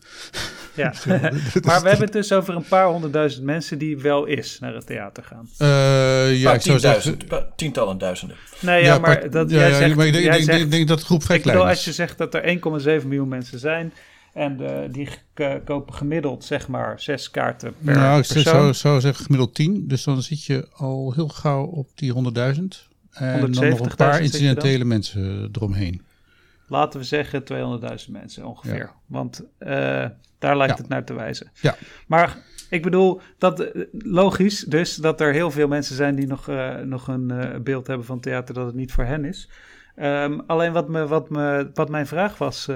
[0.74, 0.94] Ja,
[1.66, 4.86] maar we hebben het dus over een paar honderdduizend mensen die wel is naar het
[4.86, 5.50] theater gaan.
[5.60, 7.18] Uh, ja, ik zou zeggen...
[7.56, 8.38] Tientallen duizenden.
[8.60, 11.24] Nee, ja, maar, dat, ja, jij zegt, maar ik denk, denk, denk, dat de groep
[11.24, 11.78] vrij klein bedoel, is.
[11.78, 12.60] Als je zegt dat er
[13.02, 13.94] 1,7 miljoen mensen zijn...
[14.34, 15.10] En uh, die
[15.66, 18.44] kopen gemiddeld zeg maar zes kaarten per nou, ik persoon.
[18.44, 19.88] zou, zou zeggen gemiddeld 10.
[19.88, 22.91] Dus dan zit je al heel gauw op die 100.000.
[23.12, 26.02] En dan nog een paar incidentele mensen eromheen.
[26.67, 27.43] Laten we zeggen
[28.06, 28.76] 200.000 mensen ongeveer.
[28.76, 28.93] Ja.
[29.06, 29.69] Want uh,
[30.39, 31.52] daar lijkt het naar te wijzen.
[31.62, 31.76] Ja.
[32.08, 32.38] Maar
[32.69, 36.78] ik bedoel, dat, eh, logisch dus dat er heel veel mensen zijn die nog, uh,
[36.78, 39.50] nog een uh, beeld hebben van theater dat het niet voor hen is.
[39.95, 42.69] Um, alleen wat, me, wat, me, wat mijn vraag was,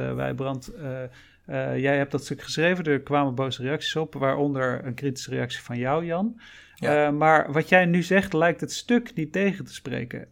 [1.47, 5.29] uh, Wijbrand, jij hebt dat stuk geschreven, er kwamen boze reacties op, waaronder een kritische
[5.29, 6.39] reactie van jou, Jan.
[6.75, 7.11] Ja.
[7.11, 10.27] maar wat jij nu zegt, lijkt het stuk niet tegen te spreken.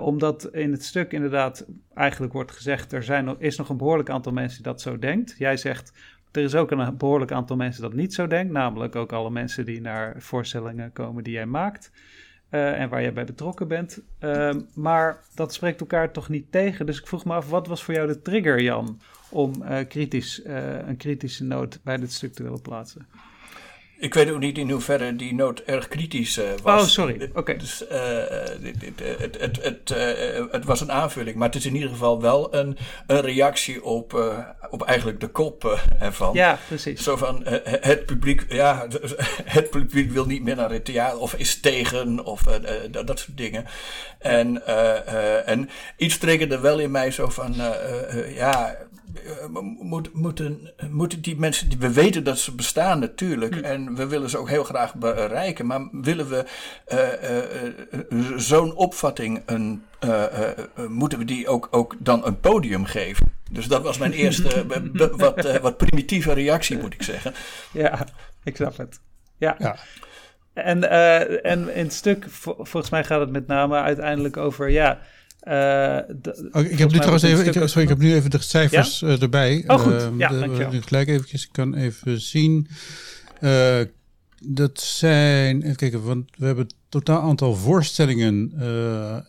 [0.00, 4.32] omdat in het stuk inderdaad eigenlijk wordt gezegd, er zijn, is nog een behoorlijk aantal
[4.32, 5.34] mensen die dat zo denkt.
[5.38, 5.92] Jij zegt,
[6.32, 9.64] er is ook een behoorlijk aantal mensen dat niet zo denkt, namelijk ook alle mensen
[9.64, 11.90] die naar voorstellingen komen die jij maakt
[12.52, 14.00] uh, en waar jij bij betrokken bent.
[14.20, 16.86] Uh, maar dat spreekt elkaar toch niet tegen.
[16.86, 20.40] Dus ik vroeg me af, wat was voor jou de trigger, Jan, om uh, kritisch,
[20.86, 23.06] een kritische noot bij dit stuk te willen plaatsen?
[24.02, 26.82] Ik weet ook niet in hoeverre die noot erg kritisch uh, was.
[26.82, 27.30] Oh, sorry.
[27.34, 27.56] Oké.
[27.56, 27.98] Dus uh,
[29.18, 32.54] het, het, het, uh, het, was een aanvulling, maar het is in ieder geval wel
[32.54, 34.38] een, een reactie op,
[34.70, 36.34] op eigenlijk de kop ervan.
[36.34, 37.02] Ja, precies.
[37.02, 38.86] Zo van het publiek, ja,
[39.44, 42.42] het publiek wil niet meer naar het theater of is tegen of
[42.90, 43.64] dat, dat, soort dingen.
[44.18, 44.66] En,
[45.46, 47.54] en iets triggerde wel in mij zo van,
[48.34, 48.80] ja eh,
[49.80, 53.64] moet, moeten, moeten die mensen, die, we weten dat ze bestaan natuurlijk hm.
[53.64, 56.44] en we willen ze ook heel graag bereiken, maar willen we
[56.92, 59.84] uh, uh, zo'n opvatting, een,
[60.88, 63.32] moeten we die ook, ook dan een podium geven?
[63.50, 64.66] Dus dat was mijn eerste
[65.16, 67.34] wat, wat primitieve reactie, moet ik zeggen.
[67.72, 68.06] Ja,
[68.44, 69.00] ik snap het.
[69.36, 69.54] Ja.
[69.58, 69.76] ja.
[70.52, 70.90] En,
[71.42, 74.98] en in het stuk, volgens mij gaat het met name uiteindelijk over, ja,
[75.48, 75.98] uh,
[76.70, 79.06] ik heb nu trouwens even, ik, sorry, ik heb nu even de cijfers ja?
[79.06, 79.64] uh, erbij.
[79.66, 82.68] Oh goed, uh, ja, de, gelijk eventjes, ik kan even zien.
[84.40, 88.52] dat zijn, even kijken, want we hebben het totaal aantal voorstellingen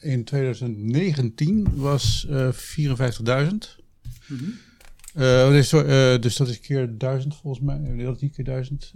[0.01, 2.33] in 2019 was 54.000.
[3.23, 4.37] Mm
[5.13, 5.51] -hmm.
[5.51, 5.69] dus,
[6.19, 7.77] dus dat is keer 1000 volgens mij.
[7.77, 8.91] Nee, dat is niet keer 1000.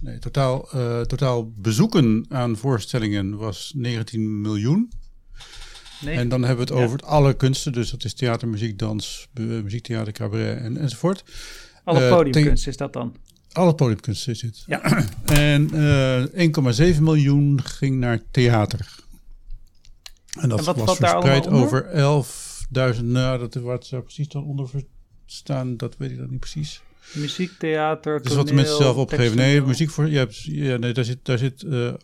[0.00, 0.68] nee, totaal,
[1.06, 4.90] totaal bezoeken aan voorstellingen was 19 miljoen.
[6.04, 7.72] En dan hebben we het over alle kunsten.
[7.72, 11.24] Dus dat is theater, muziek, dans, muziektheater, cabaret en, enzovoort.
[11.84, 13.16] Alle uh, podiumkunst is dat dan?
[13.52, 14.64] Alle podiumkunst is het.
[14.66, 14.82] Ja.
[15.24, 18.94] en uh, eh, 1,7 miljoen ging naar theater.
[20.40, 21.86] En dat wat, was verspreid over
[22.96, 23.04] 11.000.
[23.04, 24.70] Nou, dat, wat zou precies dan onder
[25.26, 26.82] staan, dat weet ik dan niet precies.
[27.12, 29.36] Muziek, theater, Dat is wat de mensen zelf opgeven.
[29.36, 30.06] Nee, muziek voor...
[30.06, 31.94] Hebt, ja, nee, daar zit, daar zit uh,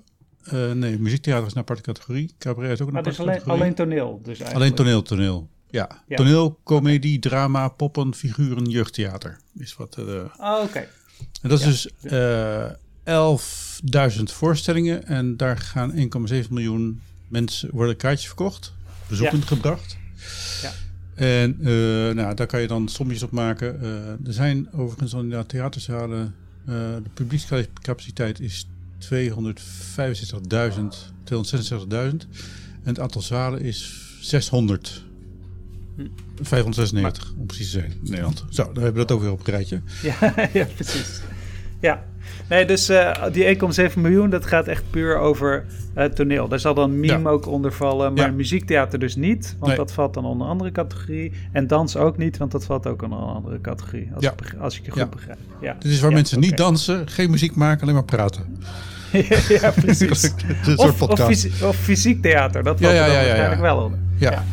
[0.52, 2.34] uh, nee, muziektheater is een aparte categorie.
[2.38, 3.62] Cabaret is ook een maar aparte alleen, categorie.
[3.62, 4.54] alleen toneel dus eigenlijk.
[4.54, 5.48] Alleen toneel, toneel.
[5.70, 6.02] Ja.
[6.08, 6.16] ja.
[6.16, 9.38] Toneel, comedie, drama, poppen, figuren, jeugdtheater.
[9.58, 9.96] Is wat...
[9.98, 10.06] Uh,
[10.40, 10.88] oh, oké.
[11.42, 12.70] En dat is dus uh,
[14.18, 15.06] 11.000 voorstellingen.
[15.06, 18.72] En daar gaan 1,7 miljoen mensen worden kaartjes verkocht.
[19.08, 19.96] Bezoekend gebracht.
[20.62, 20.72] Ja.
[21.14, 21.56] En
[22.14, 23.82] nou, daar kan je dan sommetjes op maken.
[24.26, 26.34] Er zijn overigens dan inderdaad theaterzalen.
[26.68, 28.68] Uh, de publiekscapaciteit is
[29.04, 29.08] 265.000,
[31.24, 32.28] 266.000.
[32.82, 35.02] En het aantal zalen is 600.
[36.42, 38.44] 596 om precies te zijn in Nederland.
[38.50, 39.80] Zo, dan hebben we dat ook weer op een rijtje.
[40.02, 41.20] Ja, ja precies.
[41.80, 42.04] Ja,
[42.48, 43.58] nee, dus uh, die
[43.90, 45.64] 1,7 miljoen, dat gaat echt puur over
[45.96, 46.48] uh, toneel.
[46.48, 50.24] Daar zal dan meme ook onder vallen, maar muziektheater dus niet, want dat valt dan
[50.24, 51.32] onder een andere categorie.
[51.52, 54.32] En dans ook niet, want dat valt ook onder een andere categorie, als, ja.
[54.32, 55.38] ik, als ik je goed begrijp.
[55.60, 55.76] Ja.
[55.78, 58.58] Dit is waar mensen niet dansen, geen muziek maken, alleen maar praten.
[59.60, 60.30] ja, precies.
[60.76, 63.98] of, of, fysiek, of, fysiek theater, dat valt ja, ja, er dan waarschijnlijk wel onder.
[64.16, 64.44] Ja.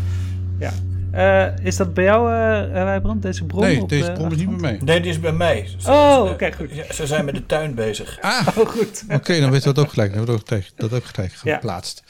[0.59, 0.71] ja.
[1.13, 3.61] Uh, is dat bij jou, uh, Wijbrand, deze bron?
[3.61, 4.79] Nee, deze bron is niet bij mij.
[4.83, 5.69] Nee, die is bij mij.
[5.77, 6.69] Ze, oh, oké, okay, goed.
[6.89, 8.17] Ze zijn met de tuin bezig.
[8.21, 9.03] Ah, oh, goed.
[9.11, 10.13] Oké, dan weet je dat ook gelijk.
[10.13, 12.03] Dan hebben we dat ook gelijk geplaatst.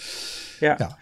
[0.59, 0.75] Ja.
[0.77, 0.97] ja.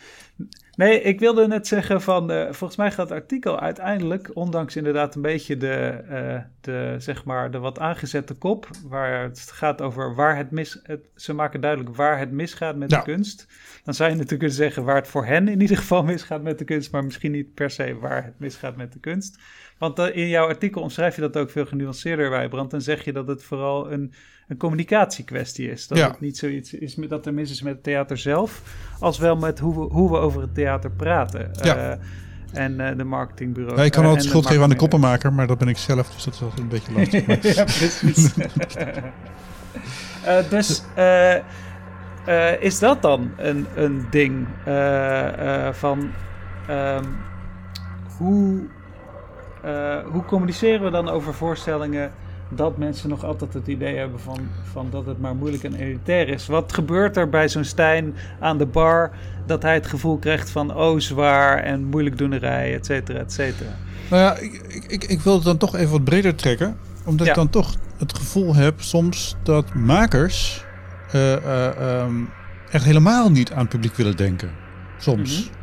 [0.78, 5.16] Nee, ik wilde net zeggen van, uh, volgens mij gaat het artikel uiteindelijk, ondanks inderdaad
[5.16, 10.16] een beetje de, uh, de, zeg maar, de wat aangezette kop, waar het gaat over
[10.16, 13.48] waar het mis, het, ze maken duidelijk waar het misgaat met de kunst.
[13.84, 16.58] Dan zou je natuurlijk kunnen zeggen waar het voor hen in ieder geval misgaat met
[16.58, 19.40] de kunst, maar misschien niet per se waar het misgaat met de kunst.
[19.78, 23.14] Want uh, in jouw artikel omschrijf je dat ook veel genuanceerder, Wijbrand, en zeg je
[23.14, 24.14] dat het vooral een
[24.48, 25.88] een communicatiekwestie is.
[25.88, 28.62] Dat het niet zoiets is met, dat er mis is met het theater zelf,
[29.00, 31.52] als wel met hoe we, hoe we over het theater praten.
[31.62, 31.92] Ja.
[31.92, 31.98] Uh,
[32.54, 33.78] en uh, de marketingbureau.
[33.78, 36.24] Ja, ik kan altijd schuld geven aan de koppenmaker, maar dat ben ik zelf, dus
[36.24, 37.56] dat is altijd een beetje lastig.
[37.56, 38.38] ja, precies.
[40.26, 40.84] uh, dus
[42.60, 44.48] is dat dan een, een ding
[45.72, 46.12] van
[46.70, 47.18] um,
[48.18, 48.68] hoe,
[50.12, 52.12] hoe communiceren we dan over voorstellingen?
[52.50, 54.40] Dat mensen nog altijd het idee hebben van,
[54.72, 56.48] van dat het maar moeilijk en elitair is.
[56.48, 59.12] Wat gebeurt er bij zo'n Stijn aan de bar
[59.46, 63.70] dat hij het gevoel krijgt van oh zwaar en moeilijkdoenerij, et cetera, et cetera?
[64.10, 66.78] Nou ja, ik, ik, ik wil het dan toch even wat breder trekken.
[67.06, 70.66] Omdat ik dan toch het gevoel heb soms dat makers
[71.16, 72.30] uh, uh, um,
[72.72, 74.52] echt helemaal niet aan het publiek willen denken.
[74.98, 75.44] Soms.
[75.44, 75.56] Mhm.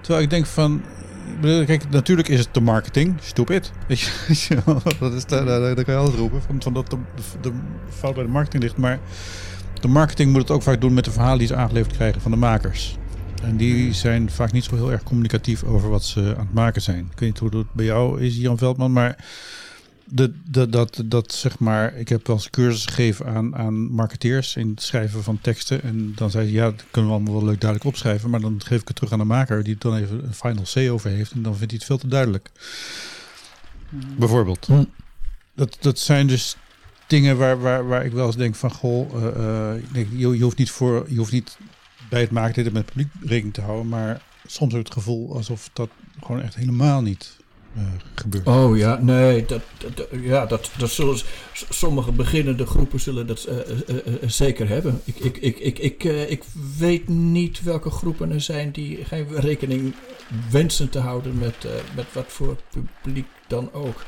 [0.00, 0.82] Terwijl ik denk van,
[1.40, 3.14] Kijk, natuurlijk is het de marketing.
[3.20, 3.72] Stupid.
[3.88, 4.00] Weet
[4.40, 4.56] je,
[4.98, 6.42] dat is, daar, daar, kan je altijd roepen.
[6.42, 6.96] Van, van dat de,
[7.40, 7.52] de,
[7.88, 8.76] fout bij de marketing ligt.
[8.76, 8.98] Maar
[9.80, 12.30] de marketing moet het ook vaak doen met de verhalen die ze aangeleverd krijgen van
[12.30, 12.96] de makers.
[13.42, 16.82] En die zijn vaak niet zo heel erg communicatief over wat ze aan het maken
[16.82, 17.08] zijn.
[17.10, 18.92] Ik weet niet hoe dat bij jou is, Jan Veldman.
[18.92, 19.24] Maar
[20.10, 24.56] de, de, dat, dat zeg maar, ik heb wel eens cursus gegeven aan, aan marketeers
[24.56, 25.82] in het schrijven van teksten.
[25.82, 28.30] En dan zei ze, ja, dat kunnen we allemaal wel leuk duidelijk opschrijven.
[28.30, 30.64] Maar dan geef ik het terug aan de maker, die het dan even een final
[30.74, 31.32] C over heeft.
[31.32, 32.50] En dan vindt hij het veel te duidelijk.
[33.88, 34.18] Mhm.
[34.18, 34.68] Bijvoorbeeld.
[35.54, 36.56] Dat, dat zijn dus
[37.06, 40.70] dingen waar, waar, waar ik wel eens denk van goh, uh, je, je, hoeft niet
[40.70, 41.58] voor, je hoeft niet
[42.08, 45.70] bij het maken met het publiek rekening te houden, maar soms ook het gevoel alsof
[45.72, 45.90] dat
[46.20, 47.37] gewoon echt helemaal niet
[47.76, 47.82] uh,
[48.14, 48.46] gebeurt.
[48.46, 49.62] Oh ja, nee, dat,
[49.94, 51.18] dat, ja, dat, dat zullen
[51.52, 53.48] sommige beginnende groepen zullen dat
[54.26, 55.00] zeker hebben.
[55.04, 56.42] Ik, ik, ik, ik, ik, ik
[56.78, 59.94] weet niet welke groepen er zijn die geen rekening
[60.50, 62.56] wensen te houden met, met wat voor
[63.02, 64.04] publiek dan ook.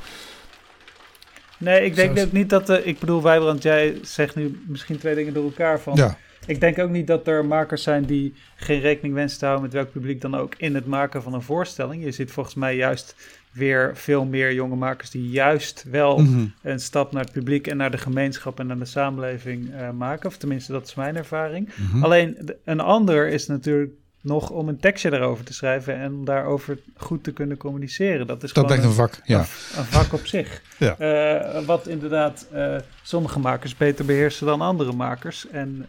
[1.59, 2.66] Nee, ik denk ook niet dat...
[2.66, 5.96] De, ik bedoel, Wijbrand, jij zegt nu misschien twee dingen door elkaar van...
[5.96, 6.18] Ja.
[6.46, 9.75] Ik denk ook niet dat er makers zijn die geen rekening wensen te houden met
[9.75, 12.05] welk publiek dan ook in het maken van een voorstelling.
[12.05, 13.14] Je ziet volgens mij juist
[13.52, 16.46] weer veel meer jonge makers die juist wel mhm.
[16.62, 20.28] een stap naar het publiek en naar de gemeenschap en naar de samenleving uh, maken.
[20.28, 21.68] Of tenminste, dat is mijn ervaring.
[21.76, 22.04] Mhm.
[22.04, 27.24] Alleen een ander is natuurlijk nog om een tekstje daarover te schrijven en daarover goed
[27.24, 28.26] te kunnen communiceren.
[28.26, 29.38] Dat is dat gewoon een, vak, ja.
[29.38, 30.62] Een, vak op zich.
[30.78, 30.96] ja.
[30.98, 35.48] Uh, wat inderdaad uh, sommige makers beter beheersen dan andere makers.
[35.48, 35.86] En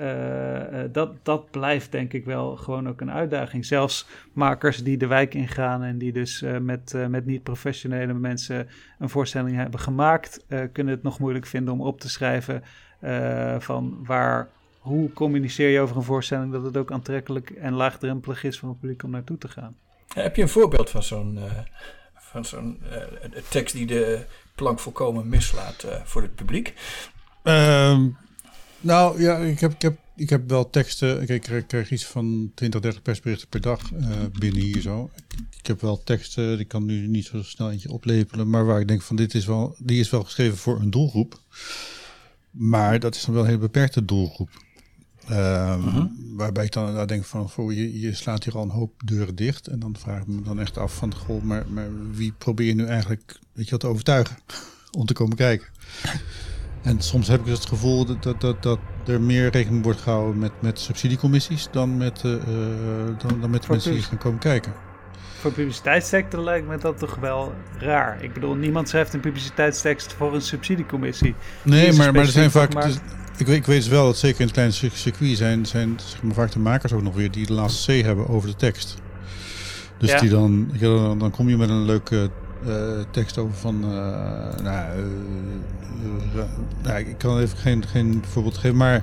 [0.00, 3.64] uh, dat, dat blijft denk ik wel gewoon ook een uitdaging.
[3.64, 9.56] Zelfs makers die de wijk ingaan en die dus met, met niet-professionele mensen een voorstelling
[9.56, 12.62] hebben gemaakt, kunnen het nog moeilijk vinden om op te schrijven
[13.58, 18.58] van waar hoe communiceer je over een voorstelling dat het ook aantrekkelijk en laagdrempelig is
[18.58, 19.76] voor een publiek om naartoe te gaan?
[20.14, 21.44] Heb je een voorbeeld van zo'n uh,
[22.14, 26.74] van zo'n uh, tekst die de plank volkomen mislaat uh, voor het publiek?
[27.42, 28.16] Um,
[28.80, 31.30] nou ja, ik heb, ik heb, ik heb wel teksten.
[31.30, 33.90] Ik krijg, krijg iets van 20, 30 persberichten per dag
[34.38, 35.10] binnen hier zo.
[35.58, 38.88] Ik heb wel teksten, ik kan nu niet zo snel eentje oplepelen, maar waar ik
[38.88, 41.40] denk van dit is wel, die is wel geschreven voor een doelgroep.
[42.50, 44.50] Maar dat is dan wel een hele beperkte doelgroep.
[45.30, 49.34] Um, Waarbij ik dan denk van, voor je, je slaat hier al een hoop deuren
[49.34, 49.66] dicht.
[49.66, 52.74] En dan vraag ik me dan echt af van, goh, maar, maar wie probeer je
[52.74, 54.36] nu eigenlijk, weet je wat, te overtuigen
[54.98, 55.66] om te komen kijken?
[56.82, 60.00] En soms heb ik dus het gevoel dat, dat, dat, dat er meer rekening wordt
[60.00, 62.32] gehouden met, met subsidiecommissies dan met, uh,
[63.18, 64.72] dan, dan met mensen die gaan komen kijken.
[65.40, 68.22] Voor publiciteitssector lijkt me dat toch wel raar.
[68.22, 71.34] Ik bedoel, niemand schrijft een publiciteitstekst voor een subsidiecommissie.
[71.62, 72.74] Nee, maar, maar er zijn vaak.
[73.36, 76.34] Ik weet, ik weet wel dat zeker in het kleine circuit zijn, zijn zeg maar,
[76.34, 78.96] vaak de makers ook nog weer die de laatste C hebben over de tekst.
[79.98, 82.49] Dus die dan, dan, dan kom je met een leuke uh,
[83.10, 83.84] tekst over van.
[83.84, 83.90] Uh,
[84.62, 84.98] nou,
[86.34, 86.42] uh,
[86.82, 89.02] nou, ik kan even geen, geen voorbeeld geven, maar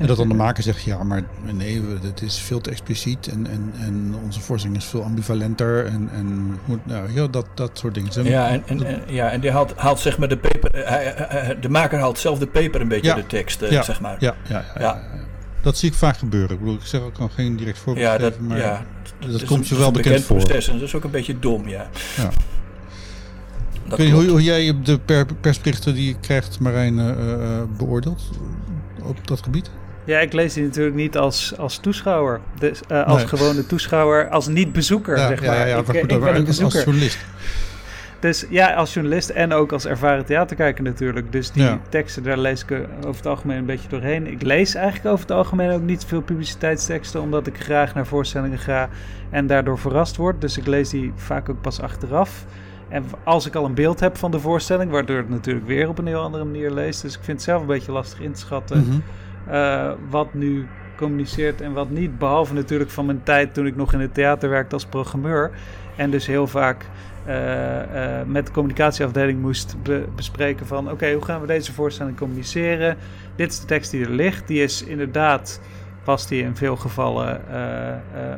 [0.00, 3.46] en dat dan de maker zegt, ja, maar nee, het is veel te expliciet en,
[3.46, 7.94] en, en onze voorstelling is veel ambivalenter en, en moet, nou, ja, dat, dat soort
[7.94, 8.24] dingen.
[8.24, 11.98] Ja, en, en, ja, en die haalt, haalt zeg maar de paper, eh, de maker
[11.98, 14.16] haalt zelf de paper een beetje de tekst, ja, zeg maar.
[14.18, 15.02] Ja, ja, ja,
[15.62, 16.50] Dat zie ik vaak gebeuren.
[16.50, 18.84] Ik bedoel, ik zeg ook kan geen direct voorbeeld ja, dat, maar ja,
[19.18, 20.36] dat, komt je wel bekend voor.
[20.36, 21.88] Proces en dat is ook een beetje dom, ja.
[22.16, 22.30] ja.
[23.90, 27.14] Ik weet hoe, hoe jij de per, persberichten die je krijgt, Marijn, uh,
[27.76, 28.30] beoordeelt
[29.02, 29.70] op dat gebied?
[30.04, 32.40] Ja, ik lees die natuurlijk niet als, als toeschouwer.
[32.58, 35.56] Dus, uh, als gewone toeschouwer, als niet-bezoeker, zeg maar.
[35.56, 36.76] Ja, ja, ik, goed, ik ben een bezoeker.
[36.76, 37.18] Als journalist.
[38.20, 41.32] Dus ja, als journalist en ook als ervaren theaterkijker natuurlijk.
[41.32, 44.26] Dus die teksten, daar lees ik over het algemeen een beetje doorheen.
[44.26, 48.58] Ik lees eigenlijk over het algemeen ook niet veel publiciteitsteksten, omdat ik graag naar voorstellingen
[48.58, 48.88] ga
[49.30, 50.40] en daardoor verrast word.
[50.40, 52.44] Dus ik lees die vaak ook pas achteraf.
[52.90, 55.98] En als ik al een beeld heb van de voorstelling, waardoor het natuurlijk weer op
[55.98, 57.00] een heel andere manier lees.
[57.00, 58.78] Dus ik vind het zelf een beetje lastig in te schatten.
[58.78, 58.98] Mhm.
[59.54, 62.18] Eh, wat nu communiceert en wat niet.
[62.18, 65.50] Behalve natuurlijk van mijn tijd toen ik nog in het theater werkte als programmeur.
[65.96, 66.86] En dus heel vaak
[67.28, 67.34] uh,
[68.26, 69.76] met de communicatieafdeling moest
[70.16, 70.90] bespreken van...
[70.90, 72.96] oké, hoe gaan we deze voorstelling communiceren?
[73.36, 74.46] Dit is de tekst die er ligt.
[74.46, 75.60] Die is inderdaad,
[76.10, 77.40] past die in veel gevallen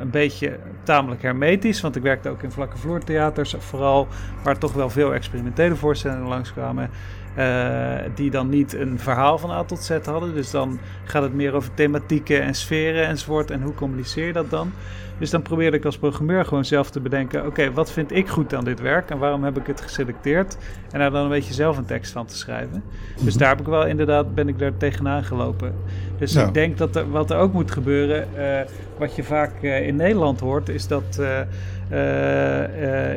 [0.01, 1.81] een beetje tamelijk hermetisch.
[1.81, 4.07] Want ik werkte ook in vlakke vloertheaters vooral...
[4.43, 6.89] waar toch wel veel experimentele voorstellingen langskwamen...
[7.37, 10.33] Uh, die dan niet een verhaal van A tot Z hadden.
[10.33, 13.51] Dus dan gaat het meer over thematieken en sferen enzovoort.
[13.51, 14.71] En hoe communiceer je dat dan?
[15.17, 18.53] Dus dan probeerde ik als programmeur gewoon zelf te bedenken: oké, wat vind ik goed
[18.53, 20.57] aan dit werk en waarom heb ik het geselecteerd?
[20.91, 22.83] En daar dan een beetje zelf een tekst van te schrijven.
[23.15, 23.37] Dus mhm.
[23.37, 25.73] daar heb ik wel inderdaad, ben ik daar tegenaan gelopen.
[26.17, 28.59] Dus ik denk dat er, wat er ook moet gebeuren, uh,
[28.97, 31.21] wat je vaak uh, in Nederland hoort, is dat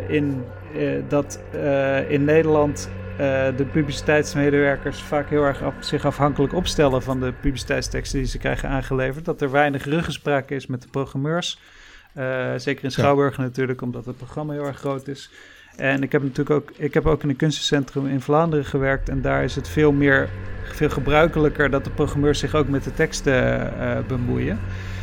[0.09, 0.43] in,
[1.09, 1.41] dat
[2.09, 2.91] in Nederland
[3.57, 8.69] de publiciteitsmedewerkers vaak heel erg af, zich afhankelijk opstellen van de publiciteitsteksten die ze krijgen
[8.69, 9.25] aangeleverd.
[9.25, 11.59] Dat er weinig ruggespraak is met de programmeurs.
[12.19, 15.31] Uh, zeker in Schouwburg natuurlijk, omdat het programma heel erg groot is.
[15.77, 19.09] En ik heb natuurlijk ook, ik heb ook in een kunstencentrum in Vlaanderen gewerkt.
[19.09, 20.29] En daar is het veel meer,
[20.63, 24.59] veel gebruikelijker dat de programmeurs zich ook met de teksten uh, bemoeien.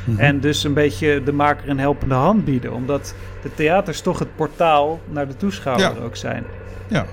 [0.05, 0.23] Mm -hmm.
[0.23, 2.73] En dus een beetje de maker een helpende hand bieden.
[2.73, 6.03] Omdat de theaters toch het portaal naar de toeschouwer ja.
[6.03, 6.43] ook zijn.
[6.87, 7.05] Ja,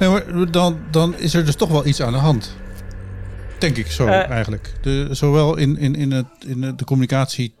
[0.00, 2.56] Nee, dan, dan is er dus toch wel iets aan de hand.
[3.58, 4.72] Denk ik zo uh, eigenlijk.
[4.82, 7.54] De, zowel in, in, in, het, in de communicatie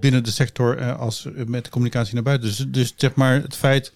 [0.00, 2.48] binnen de sector uh, als met de communicatie naar buiten.
[2.48, 3.92] Dus, dus zeg maar het feit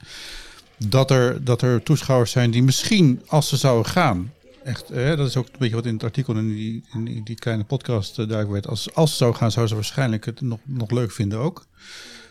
[0.77, 4.33] dat er, dat er toeschouwers zijn die misschien als ze zouden gaan.
[4.65, 7.37] Echt, hè, dat is ook een beetje wat in het artikel in die, in die
[7.37, 8.67] kleine podcast uh, duidelijk werd.
[8.67, 11.67] Als, als ze zou gaan, zouden ze waarschijnlijk het nog, nog leuk vinden ook.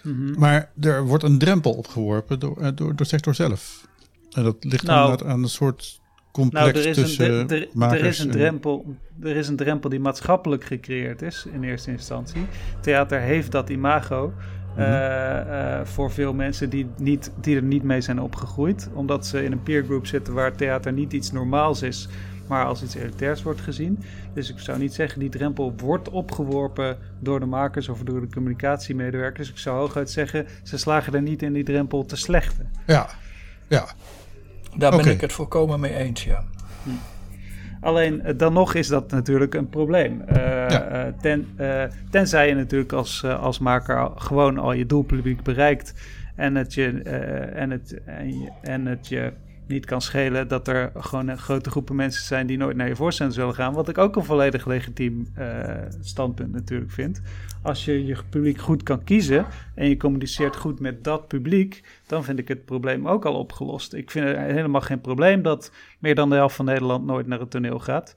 [0.03, 0.39] Mm -hmm.
[0.39, 3.87] Maar er wordt een drempel opgeworpen door, door, door de sector zelf.
[4.38, 8.06] En dat ligt nou, aan een soort complex nou, er is tussen een, er, er,
[8.06, 12.45] is een drempel, er is een drempel die maatschappelijk gecreëerd is in eerste instantie.
[12.82, 14.28] Theater heeft dat imago.
[14.28, 14.34] Mm
[14.84, 14.84] -hmm.
[14.84, 18.89] uh, uh, voor veel mensen die, niet, die er niet mee zijn opgegroeid.
[18.93, 22.08] Omdat ze in een peergroup zitten waar theater niet iets normaals is,
[22.47, 24.04] maar als iets elitairs wordt gezien.
[24.34, 28.30] Dus ik zou niet zeggen die drempel wordt opgeworpen door de makers of door de
[28.30, 29.50] communicatiemedewerkers.
[29.50, 32.71] Ik zou hooguit zeggen, ze slagen er niet in die drempel te slechten.
[32.86, 33.10] Ja,
[33.67, 33.88] ja.
[34.78, 36.44] Daar ben ik het volkomen mee eens, ja.
[36.84, 36.90] Hm.
[37.82, 40.22] Alleen dan nog is dat natuurlijk een probleem.
[40.30, 40.38] Uh,
[40.70, 41.13] ja.
[41.22, 45.94] ten, uh, tenzij je natuurlijk als, uh, als maker gewoon al je doelpubliek bereikt
[46.36, 47.02] en het je,
[47.54, 49.32] en het, en, je, en het je
[49.67, 53.36] niet kan schelen dat er gewoon grote groepen mensen zijn die nooit naar je voorstelling
[53.36, 53.73] zullen gaan.
[53.73, 55.27] Wat ik ook een volledig legitiem
[56.01, 57.21] standpunt natuurlijk vind
[57.62, 62.23] als je je publiek goed kan kiezen en je communiceert goed met dat publiek, dan
[62.23, 63.93] vind ik het probleem ook al opgelost.
[63.93, 67.39] Ik vind het helemaal geen probleem dat meer dan de helft van Nederland nooit naar
[67.39, 68.15] het toneel gaat.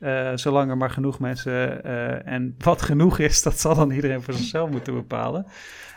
[0.00, 4.22] Uh, zolang er maar genoeg mensen uh, en wat genoeg is, dat zal dan iedereen
[4.22, 5.46] voor zichzelf moeten bepalen.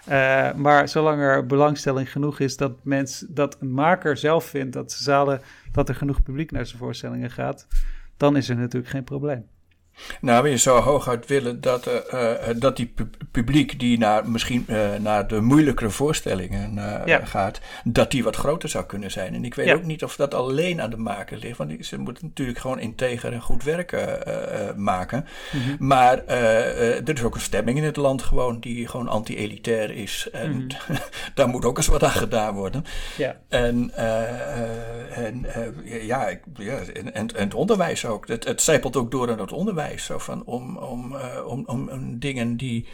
[0.09, 4.91] Uh, maar zolang er belangstelling genoeg is dat, mens, dat een maker zelf vindt dat,
[4.91, 7.67] zalen, dat er genoeg publiek naar zijn voorstellingen gaat,
[8.17, 9.47] dan is er natuurlijk geen probleem.
[10.21, 12.93] Nou, je zou hooguit willen dat, uh, dat die
[13.31, 16.73] publiek die naar, misschien uh, naar de moeilijkere voorstellingen
[17.05, 17.25] ja.
[17.25, 19.33] gaat, dat die wat groter zou kunnen zijn.
[19.33, 19.73] En ik weet ja.
[19.73, 23.33] ook niet of dat alleen aan de maker ligt, want ze moeten natuurlijk gewoon integer
[23.33, 24.19] en goed werken
[24.75, 25.25] maken.
[25.51, 25.75] Mm -hmm.
[25.79, 30.27] Maar er is ook een stemming in het land gewoon die gewoon anti-elitair is.
[30.31, 30.97] En mm -hmm.
[31.35, 32.85] daar moet ook eens wat aan gedaan worden.
[33.17, 33.35] Ja.
[33.49, 33.91] En,
[35.13, 35.45] en
[35.83, 38.27] ja, ik, ja en, en, en, het onderwijs ook.
[38.27, 39.82] Het, het zijpelt ook door in het onderwijs.
[39.97, 42.87] Zo van om, om, uh, om, om, om, dingen die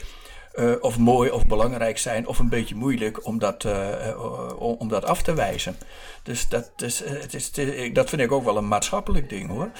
[0.55, 3.65] uh, of mooi of belangrijk zijn, of een beetje moeilijk om dat,
[4.57, 5.75] om, om, dat af te wijzen.
[6.23, 7.51] Dus dat, is, het is,
[7.93, 9.71] dat vind ik ook wel een maatschappelijk ding hoor.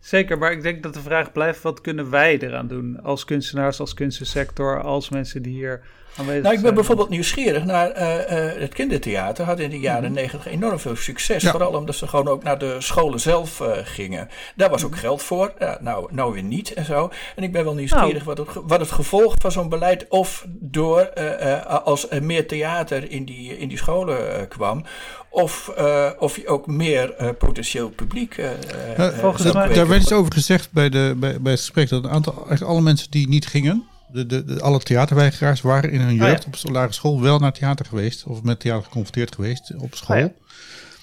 [0.00, 3.80] Zeker, maar ik denk dat de vraag blijft: wat kunnen wij eraan doen als kunstenaars,
[3.80, 5.82] als kunstensector, als mensen die hier
[6.16, 9.44] nou, ik ben bijvoorbeeld nieuwsgierig naar uh, uh, het kindertheater.
[9.44, 10.12] Had in de jaren mhm.
[10.12, 11.42] negentig enorm veel succes.
[11.42, 11.50] Ja.
[11.50, 14.28] Vooral omdat ze gewoon ook naar de scholen zelf uh, gingen.
[14.56, 15.00] Daar was ook mhm.
[15.00, 15.52] geld voor.
[15.58, 17.10] Ja, nou, nou weer niet en zo.
[17.36, 18.36] En ik ben wel nieuwsgierig nou.
[18.36, 20.08] wat, het, wat het gevolg van zo'n beleid.
[20.08, 21.12] Of door
[21.66, 24.84] als er meer theater in die, in die scholen kwam.
[25.30, 25.72] Of,
[26.18, 28.40] of je ook meer potentieel publiek.
[28.96, 29.74] volgens mij.
[29.74, 31.88] Daar werd iets over gezegd bij, de, bij, bij het gesprek.
[31.88, 35.90] Dat een aantal, eigenlijk alle mensen die niet gingen de, de, de, alle theaterweigeraars waren
[35.90, 36.68] in hun jeugd oh, ja.
[36.68, 38.24] op lagere school wel naar theater geweest.
[38.24, 40.16] Of met theater geconfronteerd geweest op school.
[40.16, 40.32] Oh, ja.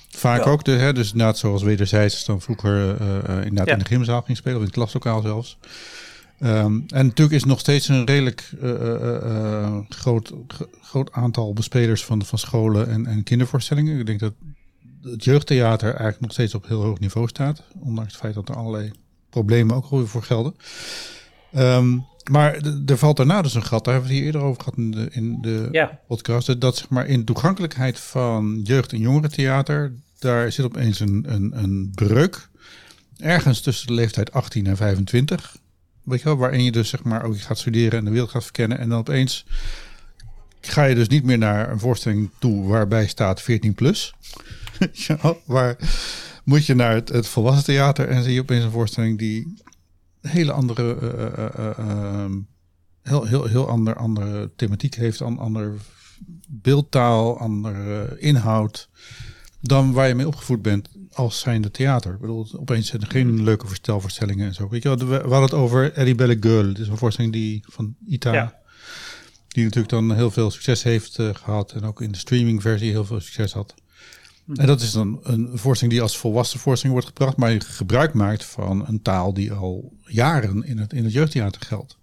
[0.10, 4.22] Vaak ook, de, hè, dus inderdaad zoals wederzijds dan vroeger uh, inderdaad in de gymzaal
[4.22, 4.56] ging spelen.
[4.56, 5.58] Of in het klaslokaal zelfs.
[6.40, 10.34] Um, en natuurlijk is nog steeds een redelijk uh, groot,
[10.82, 14.00] groot aantal bespelers van, van scholen en, en kindervoorstellingen.
[14.00, 14.34] Ik denk dat
[15.02, 17.64] het jeugdtheater eigenlijk nog steeds op heel hoog niveau staat.
[17.80, 18.92] Ondanks het feit dat er allerlei
[19.30, 20.56] problemen ook voor gelden.
[21.56, 24.64] Um, maar er valt daarna dus een gat, daar hebben we het hier eerder over
[24.64, 26.00] gehad in de, in de ja.
[26.08, 26.62] podcast.
[26.62, 31.92] Dat zeg maar in toegankelijkheid van jeugd- en jongerentheater, daar zit opeens een, een, een
[31.96, 32.50] breuk.
[33.18, 35.58] Ergens tussen de leeftijd 18 en 25.
[36.04, 38.44] Weet je wel, waarin je dus zeg maar ook gaat studeren en de wereld gaat
[38.44, 38.80] verkennen.
[38.80, 39.46] En dan opeens
[40.62, 44.14] ga je dus niet meer naar een voorstelling toe waarbij staat 14 plus.
[45.08, 45.78] ja, waar
[46.44, 49.54] moet je naar het, het volwassen theater en zie je opeens een voorstelling die
[50.28, 50.98] hele andere,
[51.80, 52.26] uh,
[53.02, 55.74] heel, heel, heel ander, andere thematiek heeft, een ander
[56.48, 58.90] beeldtaal, andere inhoud
[59.62, 62.14] dan waar je mee opgevoed bent als zijnde theater.
[62.14, 64.70] Ik bedoel, opeens zijn er geen leuke verstelvoorstellingen en zo.
[64.70, 66.68] Weet je, we, hadden het over Eddie Belle Gueule.
[66.68, 68.62] Het is een voorstelling die van Ita,
[69.48, 73.20] die natuurlijk dan heel veel succes heeft gehad en ook in de streamingversie heel veel
[73.20, 73.74] succes had.
[74.54, 78.14] En dat is dan een voorstelling die als volwassen voorstelling wordt gebracht, maar je gebruik
[78.14, 81.98] maakt van een taal die al jaren in het, in het jeugdtheater geldt.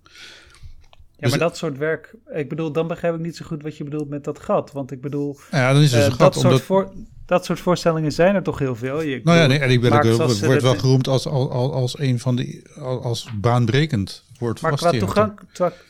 [1.23, 3.85] Ja, maar dat soort werk, ik bedoel, dan begrijp ik niet zo goed wat je
[3.85, 4.73] bedoelt met dat gat.
[4.73, 6.93] Want ik bedoel, ja, dan is het uh, dat, soort voor,
[7.27, 9.03] dat soort voorstellingen zijn er toch heel veel.
[9.03, 10.03] Je, nou ja, nee, en ik ben ook,
[10.41, 15.43] wordt wel geroemd als, als, als een van die, als baanbrekend wordt Maar qua, toegank,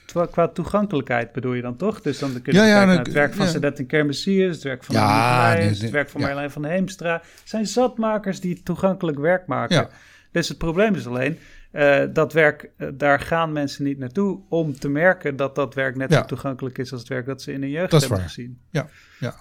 [0.07, 2.01] qua, qua, toegankelijkheid bedoel je dan toch?
[2.01, 3.51] Dus dan kun je ja, ja, naar het werk van ja.
[3.51, 7.23] Sedet en Kermessiers, het werk van ja, nee, het werk van Marjolein van Heemstra.
[7.45, 9.89] Zijn zatmakers die toegankelijk werk maken.
[10.31, 11.39] Dus het probleem is alleen,
[11.73, 15.97] uh, dat werk, uh, daar gaan mensen niet naartoe om te merken dat dat werk
[15.97, 18.21] net zo toegankelijk is als het werk dat ze in hun jeugd hebben waar.
[18.21, 18.59] gezien.
[18.71, 18.89] Ja,
[19.21, 19.35] ja.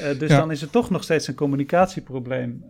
[0.00, 2.64] Uh, dus dan is er toch nog steeds een communicatieprobleem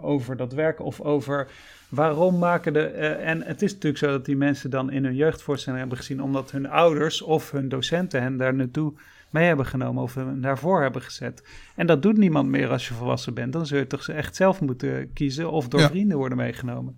[0.00, 1.50] over dat werk of over
[1.88, 2.86] waarom maken de.
[2.86, 6.50] en het is natuurlijk zo dat die mensen dan in hun jeugdvoorstelling hebben gezien omdat
[6.50, 8.94] hun ouders of hun docenten hen daar naartoe
[9.30, 11.42] mee hebben genomen of hen daarvoor hebben gezet.
[11.76, 13.52] En dat doet niemand meer als je volwassen bent.
[13.52, 16.96] Dan zul je toch echt zelf moeten kiezen of door vrienden worden meegenomen.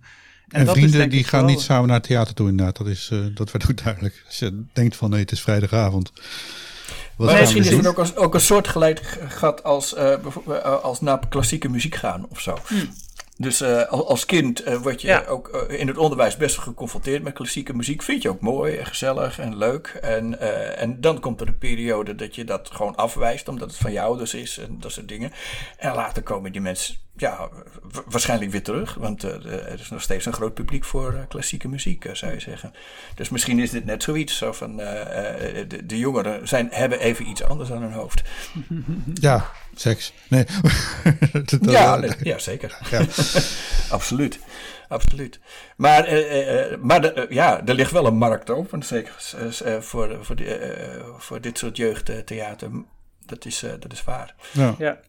[0.53, 2.77] En, vrienden die gaan niet samen naar het theater toe inderdaad.
[2.77, 4.23] Dat, is, uh, dat werd ook duidelijk.
[4.25, 6.11] Als je denkt van nee, het is vrijdagavond.
[7.17, 11.27] maar misschien is het ook, als, ook een soort geleid gat als, uh, als naar
[11.29, 12.57] klassieke muziek gaan of zo.
[12.67, 12.89] Hmm.
[13.37, 17.33] Dus uh, als kind uh, word je ook uh, in het onderwijs best geconfronteerd met
[17.33, 18.01] klassieke muziek.
[18.01, 19.87] Vind je ook mooi en gezellig en leuk.
[20.01, 20.39] En,
[20.77, 24.01] en dan komt er een periode dat je dat gewoon afwijst, omdat het van je
[24.01, 25.31] ouders is en dat soort dingen.
[25.77, 27.49] En later komen die mensen ja,
[28.05, 28.93] waarschijnlijk weer terug.
[28.93, 32.73] Want er is nog steeds een groot publiek voor klassieke muziek, zou je zeggen.
[33.15, 34.37] Dus misschien is dit net zoiets.
[34.37, 38.21] Zo van, de, de, jongeren zijn, hebben even iets anders aan hun hoofd.
[39.13, 40.13] Ja, seks.
[40.27, 40.45] Nee.
[41.61, 42.77] ja, ja, zeker.
[42.89, 42.99] Ja.
[43.89, 44.39] Absoluut.
[44.87, 45.39] Absoluut.
[45.77, 49.13] Maar, uh, uh, maar de, ja, er ligt wel een markt open, zeker
[49.79, 50.37] voor, voor,
[51.17, 52.69] voor dit soort jeugdtheater.
[53.25, 54.35] Dat is, dat is waar.
[54.51, 54.75] Ja.
[54.77, 54.99] ja.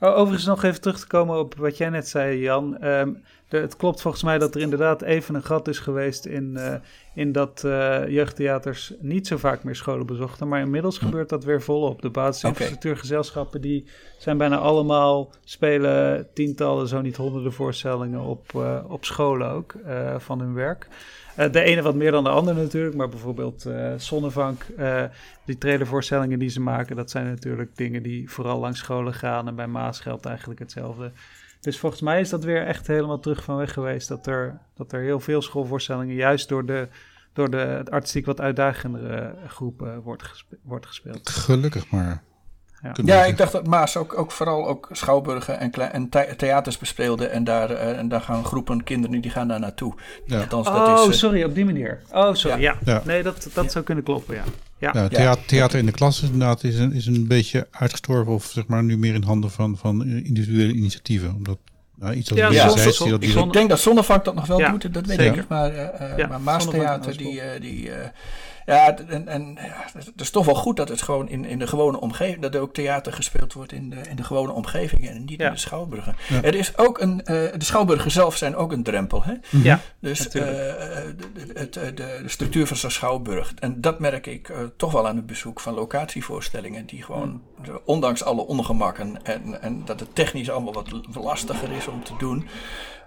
[0.00, 2.78] Oh, overigens nog even terug te komen op wat jij net zei, Jan.
[2.78, 3.12] Ehm,
[3.48, 6.74] het klopt volgens mij dat er inderdaad even een gat is geweest in, uh,
[7.16, 10.48] in dat uh, jeugdtheaters niet zo vaak meer scholen bezochten.
[10.48, 11.04] Maar inmiddels hm.
[11.04, 12.02] gebeurt dat weer volop.
[12.02, 13.84] De basisinfrastructuurgezelschappen die
[14.18, 19.74] zijn bijna allemaal, spelen tientallen, zo niet honderden voorstellingen op, uh, op scholen ook
[20.18, 20.88] van hun werk.
[21.36, 24.66] de ene wat meer dan de andere natuurlijk, maar bijvoorbeeld Zonnevank,
[25.44, 29.48] die trailervoorstellingen die ze maken, dat zijn natuurlijk dingen die vooral langs scholen gaan.
[29.48, 31.12] En bij Maas geldt eigenlijk hetzelfde.
[31.66, 34.08] Dus volgens mij is dat weer echt helemaal terug van weg geweest.
[34.08, 36.88] Dat er, dat er heel veel schoolvoorstellingen juist door de,
[37.32, 41.28] door de artistiek wat uitdagendere groepen wordt, wordt gespeeld.
[41.28, 42.22] Gelukkig maar.
[42.82, 47.26] Ja, ja ik dacht dat Maas ook, ook vooral ook schouwburgen en, en theaters bespeelde.
[47.26, 49.94] En daar, uh, en daar gaan groepen kinderen die gaan daar naartoe.
[50.26, 50.40] Ja.
[50.40, 52.02] Althans, dat oh, is, uh, sorry, op die manier.
[52.12, 52.76] Oh, sorry, ja.
[52.84, 53.02] ja.
[53.04, 54.44] Nee, dat, dat zou kunnen kloppen, ja.
[54.78, 58.32] Ja, ja theater, theater, in de klas inderdaad is een, is een beetje uitgestorven.
[58.32, 61.34] Of zeg maar nu meer in handen van, van individuele initiatieven.
[61.34, 61.58] Omdat
[61.94, 64.94] nou, iets als ja, ja, zei, dat ik, denk dat Zonnevak dat nog wel doet,
[64.94, 65.48] dat weet ik.
[65.48, 65.74] Maar,
[66.18, 67.90] uh, maar Maastheater, die, die
[68.66, 71.66] ja, en, en ja, het is toch wel goed dat het gewoon in, in de
[71.66, 75.24] gewone omgeving, dat er ook theater gespeeld wordt in de, in de gewone omgeving en
[75.24, 76.16] niet in de schouwburgen.
[76.42, 79.24] Er is ook een, uh, de schouwburgen zelf zijn ook een drempel.
[79.24, 79.34] Hè?
[79.50, 83.52] Ja, dus uh, de, de, de, structuur van zo'n schouwburg.
[83.58, 87.42] En dat merk ik uh, toch wel aan het bezoek van locatievoorstellingen, die gewoon,
[87.84, 92.48] ondanks alle ongemakken en, en dat het technisch allemaal wat lastiger is om te doen.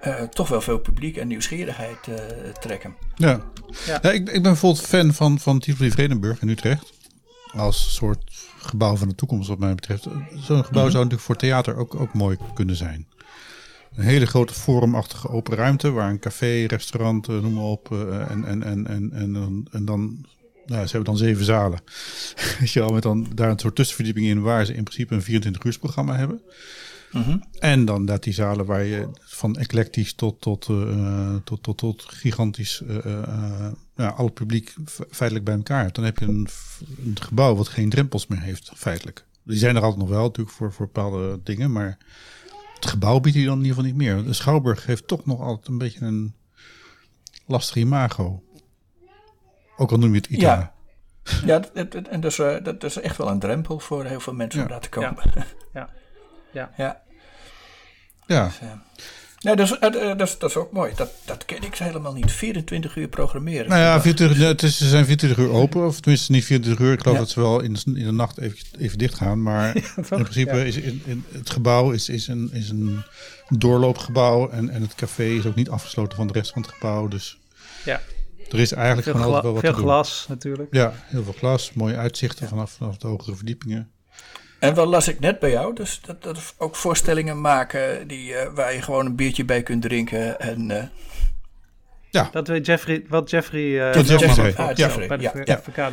[0.07, 2.15] Uh, toch wel veel publiek en nieuwsgierigheid uh,
[2.59, 2.95] trekken.
[3.15, 3.41] Ja,
[3.85, 3.99] ja.
[4.01, 6.93] ja ik, ik, ben bijvoorbeeld fan van, van Tivoli Vredenburg in Utrecht.
[7.53, 10.03] Als soort gebouw van de toekomst wat mij betreft.
[10.35, 10.91] Zo'n gebouw mhm.
[10.91, 13.07] zou natuurlijk voor theater ook, ook mooi kunnen zijn.
[13.95, 17.91] Een hele grote forumachtige open ruimte waar een café, restaurant, uh, noem maar op.
[17.91, 20.25] en, en, en, en, en, en dan
[20.69, 21.79] nou, ze hebben dan zeven zalen.
[22.59, 25.21] Weet je wel, met dan daar een soort tussenverdieping in waar ze in principe een
[25.21, 26.41] 24 uur programma hebben.
[27.11, 27.37] Mhm.
[27.59, 32.05] En dan dat die zalen waar je van eclectisch tot, tot, uh, tot, tot, tot
[32.07, 34.75] gigantisch uh, uh, ja, al het publiek
[35.09, 35.95] feitelijk bij elkaar hebt.
[35.95, 36.47] Dan heb je een,
[37.05, 39.25] een, gebouw wat geen drempels meer heeft, feitelijk.
[39.43, 41.97] Die zijn er altijd nog wel natuurlijk voor, voor bepaalde dingen, maar
[42.75, 44.23] het gebouw biedt die dan in ieder geval niet meer.
[44.23, 46.33] De Schouwburg heeft toch nog altijd een beetje een
[47.45, 48.43] lastig imago.
[49.77, 50.45] Ook al noem je het ITA.
[50.45, 50.77] Ja.
[51.45, 51.61] Ja,
[52.09, 54.79] en dat is, dat is echt wel een drempel voor heel veel mensen om daar
[54.79, 55.31] te komen.
[55.33, 55.45] Ja.
[55.73, 55.89] ja.
[56.51, 56.71] Ja.
[56.77, 57.01] Ja.
[58.27, 58.45] ja.
[58.45, 58.69] Dus, uh,
[59.39, 60.91] nee, dat, is, uh, dat, is, dat is ook mooi.
[60.95, 62.31] Dat, dat ken ik helemaal niet.
[62.31, 63.69] 24 uur programmeren.
[63.69, 65.85] Nou ja, 24, het is, ze zijn 24 uur open.
[65.85, 66.93] Of tenminste niet 24 uur.
[66.93, 69.43] Ik geloof dat ze wel in de, in de nacht even, even dicht gaan.
[69.43, 70.63] Maar ja, in principe ja.
[70.63, 73.03] is in, in, het gebouw is, is, een, is een
[73.49, 74.49] doorloopgebouw.
[74.49, 77.07] En, en het café is ook niet afgesloten van de rest van het gebouw.
[77.07, 77.39] Dus
[77.85, 78.01] ja.
[78.49, 79.87] er is eigenlijk veel gewoon altijd wel wat veel te doen.
[79.87, 80.73] glas natuurlijk.
[80.73, 81.73] Ja, heel veel glas.
[81.73, 83.91] Mooie uitzichten vanaf, vanaf de hogere verdiepingen.
[84.59, 88.37] En wat las ik net bij jou, dus dat, dat ook voorstellingen maken die, uh,
[88.53, 90.39] waar je gewoon een biertje bij kunt drinken.
[90.39, 90.83] En, uh...
[92.09, 92.29] Ja.
[92.31, 93.61] Dat weet Jeffrey, wat Jeffrey...
[93.61, 95.07] Uh, wat Jeffrey, ah, Jeffrey.
[95.07, 95.59] Bij de ja.
[95.75, 95.91] ja.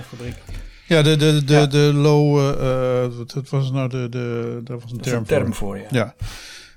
[0.86, 2.38] Ja, de, de, de, de low...
[2.38, 4.08] Uh, wat was nou de...
[4.08, 5.78] de dat was een term, een term voor.
[5.78, 5.86] ja.
[5.90, 6.14] Ja,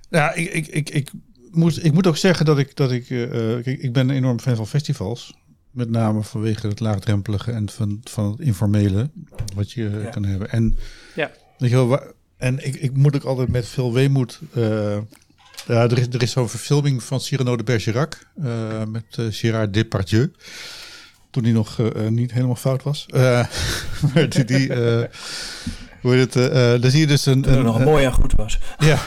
[0.10, 1.12] ja ik, ik, ik, ik,
[1.52, 2.76] moet, ik moet ook zeggen dat ik...
[2.76, 5.34] Dat ik, uh, ik, ik ben een enorm fan van festivals.
[5.72, 9.10] Met name vanwege het laagdrempelige en van, van het informele.
[9.56, 10.10] Wat je ja.
[10.10, 10.50] kan hebben.
[10.50, 10.78] En,
[11.16, 11.32] ja.
[11.60, 12.00] Weet je wel,
[12.38, 14.40] en ik, ik moet ook altijd met veel weemoed...
[14.58, 14.98] Uh,
[15.68, 19.74] ja, er is, er is zo'n verfilming van Cyrano de Bergerac uh, met uh, Gérard
[19.74, 20.32] Depardieu.
[21.32, 21.80] Toen hij nog
[22.10, 23.06] niet helemaal fout was.
[24.14, 24.74] maar die, die
[26.02, 26.52] hoe heet het,
[26.82, 27.42] daar zie je dus een...
[27.42, 28.60] Toen een, nog een mooi en goed was.
[28.78, 29.00] Ja,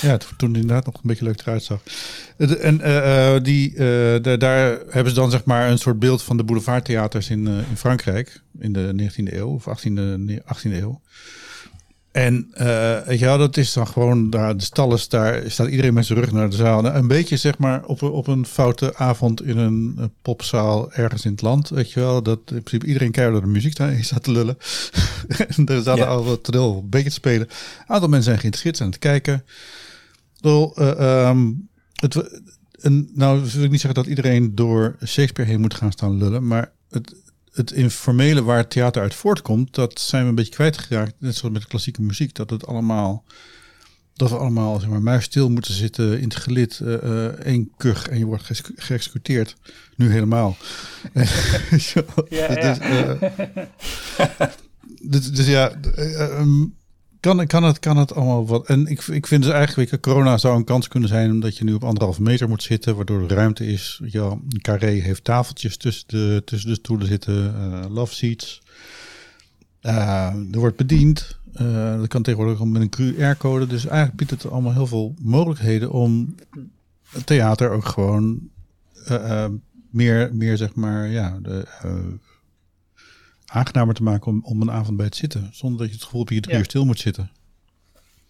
[0.00, 1.80] ja toen, toen inderdaad nog een beetje leuk eruit zag.
[2.60, 3.74] En die,
[4.20, 7.76] daar, daar hebben ze dan zeg maar een soort beeld van de boulevardtheaters in, in
[7.76, 8.40] Frankrijk.
[8.58, 11.00] In de 19e eeuw of 18e, 18e eeuw.
[12.18, 16.06] En uh, je wel, dat is dan gewoon, daar, de stal daar staat iedereen met
[16.06, 16.80] zijn rug naar de zaal.
[16.80, 21.30] Nou, een beetje zeg maar op, op een foute avond in een, popzaal ergens in
[21.30, 21.68] het land.
[21.68, 24.58] Weet je wel, dat in principe iedereen keihard de muziek staat te lullen.
[25.56, 26.10] en er zaten ja.
[26.10, 27.46] al wat toneel een beetje te spelen.
[27.48, 29.44] Een aantal mensen zijn geïnteresseerd, aan het kijken.
[30.40, 32.42] Door, uh, um, het,
[32.80, 36.46] en, nou wil ik niet zeggen dat iedereen door Shakespeare heen moet gaan staan lullen.
[36.46, 37.14] Maar het,
[37.58, 41.14] het informele waar het theater uit voortkomt, dat zijn we een beetje kwijtgeraakt.
[41.18, 43.24] Net zoals met de klassieke muziek, dat het allemaal.
[44.14, 46.80] Dat we allemaal zeg maar, muisstil moeten zitten in het gelid.
[46.82, 49.56] Uh, uh, één kuch en je wordt geëxecuteerd.
[49.96, 50.56] Nu helemaal.
[52.28, 53.22] ja, dus, uh,
[55.12, 55.72] dus, dus, ja,
[56.38, 56.74] um,
[57.20, 58.66] kan, kan, het, kan het allemaal wat.
[58.66, 61.74] En ik, ik vind dus eigenlijk, corona zou een kans kunnen zijn omdat je nu
[61.74, 64.00] op anderhalve meter moet zitten, waardoor er ruimte is.
[64.04, 68.62] Ja, een carré heeft tafeltjes tussen de, tussen de stoelen zitten, uh, love seats.
[69.82, 71.38] Uh, er wordt bediend.
[71.60, 73.66] Uh, dat kan tegenwoordig met een QR-code.
[73.66, 76.34] Dus eigenlijk biedt het allemaal heel veel mogelijkheden om
[77.08, 78.50] het theater ook gewoon
[79.90, 81.66] meer, meer zeg maar, ja, de,
[83.48, 85.48] aangenamer te maken om, om een avond bij te zitten.
[85.52, 87.30] Zonder dat je het gevoel hebt dat je drie uur stil moet zitten.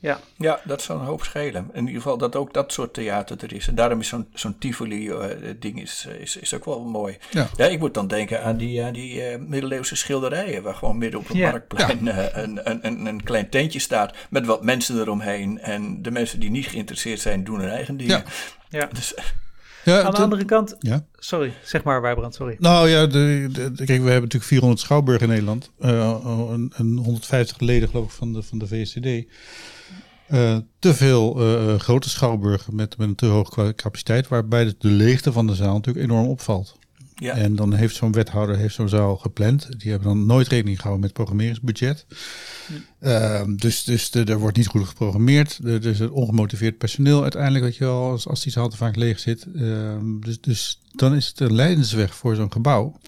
[0.00, 0.20] Ja.
[0.36, 1.70] ja, dat zou een hoop schelen.
[1.72, 3.68] In ieder geval dat ook dat soort theater er is.
[3.68, 7.18] En daarom is zo'n zo'n Tivoli-ding uh, is, is, is ook wel mooi.
[7.30, 7.48] Ja.
[7.56, 10.62] ja, ik moet dan denken aan die, uh, die uh, middeleeuwse schilderijen...
[10.62, 11.50] waar gewoon midden op een ja.
[11.50, 12.36] marktplein ja.
[12.36, 14.14] een, een, een, een, klein tentje staat...
[14.30, 15.58] met wat mensen eromheen.
[15.58, 18.24] En de mensen die niet geïnteresseerd zijn, doen hun eigen dingen.
[18.68, 18.88] Ja.
[18.92, 19.14] Dus,
[19.88, 21.04] ja, Aan de andere kant, ja?
[21.12, 22.56] sorry, zeg maar Wijbrand, sorry.
[22.58, 25.70] Nou ja, de, de, kijk, we hebben natuurlijk 400 schouwburgen in Nederland.
[25.80, 29.28] Uh, en, 150 leden geloof ik van de, van de VCD.
[30.30, 34.88] Uh, te veel uh, grote schouwburgen met, met een te hoge capaciteit, waarbij de, de
[34.88, 36.77] leegte van de zaal natuurlijk enorm opvalt.
[37.20, 37.34] Ja.
[37.34, 39.80] En dan heeft zo'n wethouder heeft zo'n zaal gepland.
[39.80, 42.06] Die hebben dan nooit rekening gehouden met programmeringsbudget.
[43.00, 45.58] Uh, dus dus de, er wordt niet goed geprogrammeerd.
[45.64, 48.96] Er is het ongemotiveerd personeel uiteindelijk, weet je wel, als, als die zaal te vaak
[48.96, 49.46] leeg zit.
[49.54, 52.98] Uh, dus, dus dan is het een leidensweg voor zo'n gebouw.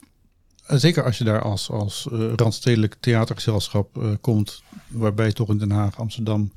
[0.70, 5.48] Uh, zeker als je daar als, als uh, randstedelijk theatergezelschap uh, komt, waarbij je toch
[5.48, 6.52] in Den Haag, Amsterdam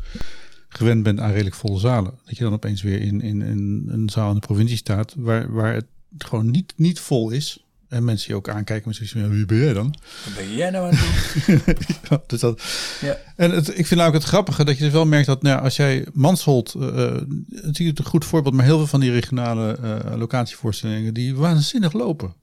[0.70, 2.14] gewend bent aan redelijk volle zalen.
[2.26, 5.54] Dat je dan opeens weer in, in, in een zaal in de provincie staat, waar,
[5.54, 5.86] waar het
[6.18, 7.58] gewoon niet, niet vol is.
[7.94, 9.96] En mensen je ook aankijken met zoiets wie ben jij dan?
[10.26, 11.66] Wat ben jij nou aan het
[12.08, 12.20] doen?
[12.28, 12.64] dus dat,
[13.02, 13.18] ja.
[13.36, 15.76] En het, ik vind ook het grappige dat je dus wel merkt dat nou, als
[15.76, 17.16] jij Mansholt, uh,
[17.50, 21.94] het is een goed voorbeeld, maar heel veel van die regionale uh, locatievoorstellingen, die waanzinnig
[21.94, 22.34] lopen.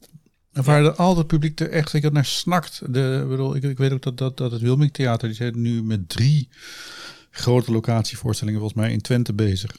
[0.53, 0.89] En waar ja.
[0.89, 2.83] al het publiek er echt ik, naar snakt.
[2.89, 5.83] De, bedoel, ik, ik weet ook dat, dat, dat het Wilming Theater, die zijn nu
[5.83, 6.49] met drie
[7.31, 9.77] grote locatievoorstellingen volgens mij in Twente bezig.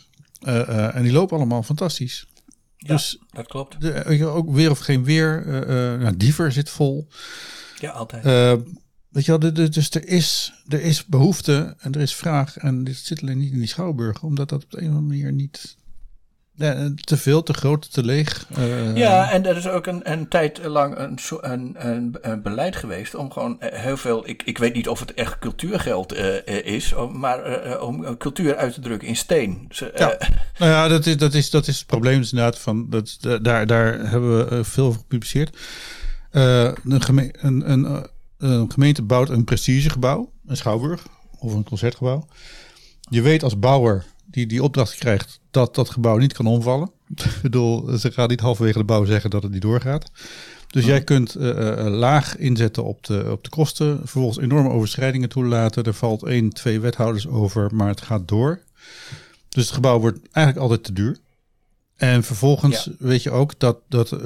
[0.48, 2.28] Uh, en die lopen allemaal fantastisch.
[2.84, 3.82] Ja, dus dat klopt.
[3.82, 5.46] De, ook weer of geen weer.
[5.46, 7.08] Uh, uh, nou, Diever zit vol.
[7.80, 8.26] Ja, altijd.
[8.26, 8.66] Uh,
[9.10, 12.58] weet je wel, dus er is, er is behoefte en er is vraag.
[12.58, 15.08] En dit zit alleen niet in die schouwburg, omdat dat op de een of andere
[15.08, 15.78] manier niet
[16.95, 18.45] te veel, te groot, te leeg.
[18.57, 23.16] Uh, ja, en er is ook een, een tijd lang een, een, een, beleid geweest
[23.16, 24.28] om gewoon heel veel.
[24.28, 28.74] Ik, ik weet niet of het echt cultuurgeld uh, is, maar uh, om cultuur uit
[28.74, 29.66] te drukken in steen.
[29.68, 30.18] Dus, ja.
[30.59, 32.59] nou ja, dat is, dat, is, dat is het probleem dus inderdaad.
[32.59, 35.57] Van, dat, daar, daar hebben we veel over gepubliceerd.
[36.32, 38.07] een, geme een, een,
[38.38, 41.05] een gemeente bouwt een prestigegebouw, een schouwburg
[41.39, 42.28] of een concertgebouw.
[43.09, 46.92] Je weet als bouwer die die opdracht krijgt dat dat gebouw niet kan omvallen.
[47.16, 50.12] Ik bedoel, ze gaan niet halverwege de bouw zeggen dat het niet doorgaat.
[50.68, 55.30] Dus jij kunt uh, uh, laag inzetten op de, op de kosten, vervolgens enorme overschrijdingen
[55.30, 55.84] toelaten.
[55.84, 58.62] Er valt één, twee wethouders over, maar het gaat door.
[59.50, 61.18] Dus het gebouw wordt eigenlijk altijd te duur.
[61.96, 62.92] En vervolgens ja.
[63.00, 64.20] weet je ook dat, dat uh,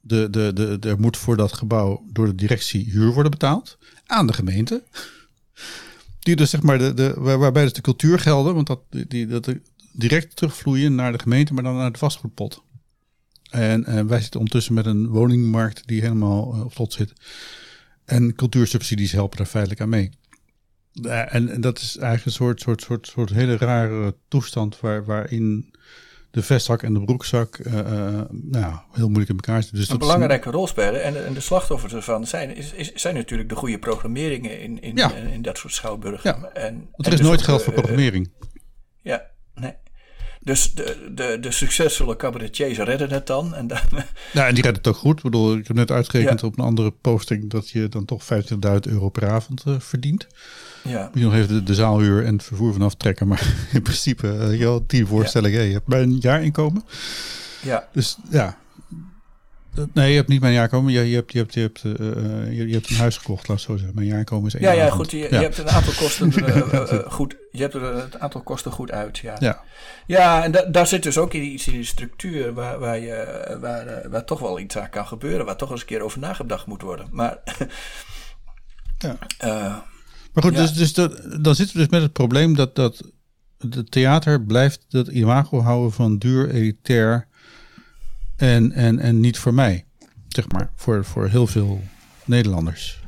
[0.00, 4.26] de, de, de, er moet voor dat gebouw door de directie huur worden betaald aan
[4.26, 4.82] de gemeente.
[6.26, 9.54] Die dus zeg maar de, de, waarbij dus de cultuurgelden, want dat, die, dat
[9.92, 12.62] direct terugvloeien naar de gemeente, maar dan naar de vastgoedpot.
[13.50, 17.12] En wij zitten ondertussen met een woningmarkt die helemaal op slot zit.
[18.04, 20.10] En cultuursubsidies helpen daar feitelijk aan mee.
[21.02, 25.74] En, en, dat is eigenlijk een soort, soort, soort, soort hele rare toestand waar, waarin
[26.36, 27.74] de vestzak en de broekzak uh,
[28.30, 29.78] nou, heel moeilijk in elkaar zitten.
[29.78, 31.02] Dus een belangrijke rol spelen.
[31.02, 34.96] En, en, de slachtoffers ervan zijn, is, is, zijn natuurlijk de goede programmeringen in, in,
[35.32, 36.36] in, dat soort schouwburgen.
[36.40, 36.48] Ja.
[36.48, 38.32] En, Want er is dus nooit geld voor programmering.
[39.02, 39.72] ja, nee.
[40.46, 43.54] Dus de, de, de succesvolle cabaretiers redden het dan.
[43.54, 43.78] En dan
[44.32, 45.16] ja, en die redden het ook goed.
[45.16, 48.58] Ik bedoel, ik heb net uitgerekend op een andere posting dat je dan toch 50.000
[48.80, 50.26] euro per avond uh, verdient.
[50.82, 51.02] Ja.
[51.02, 53.28] Moet je nog even de, de, zaalhuur en het vervoer vanaf trekken.
[53.28, 55.60] Maar in principe, uh, je die voorstelling, ja.
[55.60, 56.84] je hebt bij een jaarinkomen.
[57.62, 57.88] Ja.
[57.92, 58.56] Dus ja,
[59.92, 60.92] Nee, je hebt niet mijn jaarkomen.
[60.92, 61.94] Je, je, hebt, je, hebt, je, hebt, uh,
[62.56, 63.94] je, je, hebt een huis gekocht, laat zo zeggen.
[63.94, 65.10] Mijn jaarkomen is één Ja, ja goed.
[65.10, 67.36] Je, je hebt een aantal kosten uh, goed.
[67.50, 69.18] Je hebt er het aantal kosten goed uit.
[69.18, 69.62] Ja, ja.
[70.06, 74.10] ja en da, daar zit dus ook iets in die structuur waar, waar, je, waar,
[74.10, 75.46] waar toch wel iets aan kan gebeuren.
[75.46, 77.08] Waar toch eens een keer over nagedacht moet worden.
[77.10, 77.38] Maar.
[78.98, 79.18] ja.
[80.32, 83.02] maar goed, dus, dus dat, dan zitten we dus met het probleem dat, dat
[83.58, 87.28] het theater blijft dat imago houden van duur, elitair
[88.36, 89.84] en, en, en niet voor mij,
[90.28, 91.80] zeg maar, voor, voor heel veel
[92.24, 93.00] Nederlanders.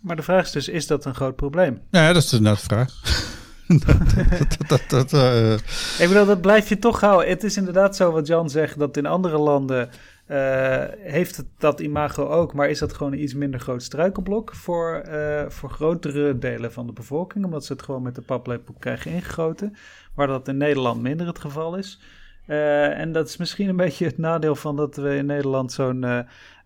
[0.00, 1.80] Maar de vraag is dus, is dat een groot probleem?
[1.90, 3.24] Ja, dat is inderdaad de vraag.
[4.68, 5.52] dat, dat, dat, uh...
[5.98, 7.28] Ik bedoel, dat blijf je toch houden.
[7.28, 9.90] Het is inderdaad zo wat Jan zegt, dat in andere landen
[10.28, 14.54] uh, heeft het dat imago ook, maar is dat gewoon een iets minder groot struikelblok
[14.54, 18.74] voor, uh, voor grotere delen van de bevolking, omdat ze het gewoon met de paplepel
[18.78, 19.76] krijgen ingegoten,
[20.14, 22.00] waar dat in Nederland minder het geval is.
[22.46, 26.02] Uh, en dat is misschien een beetje het nadeel van dat we in Nederland zo'n
[26.02, 26.18] uh,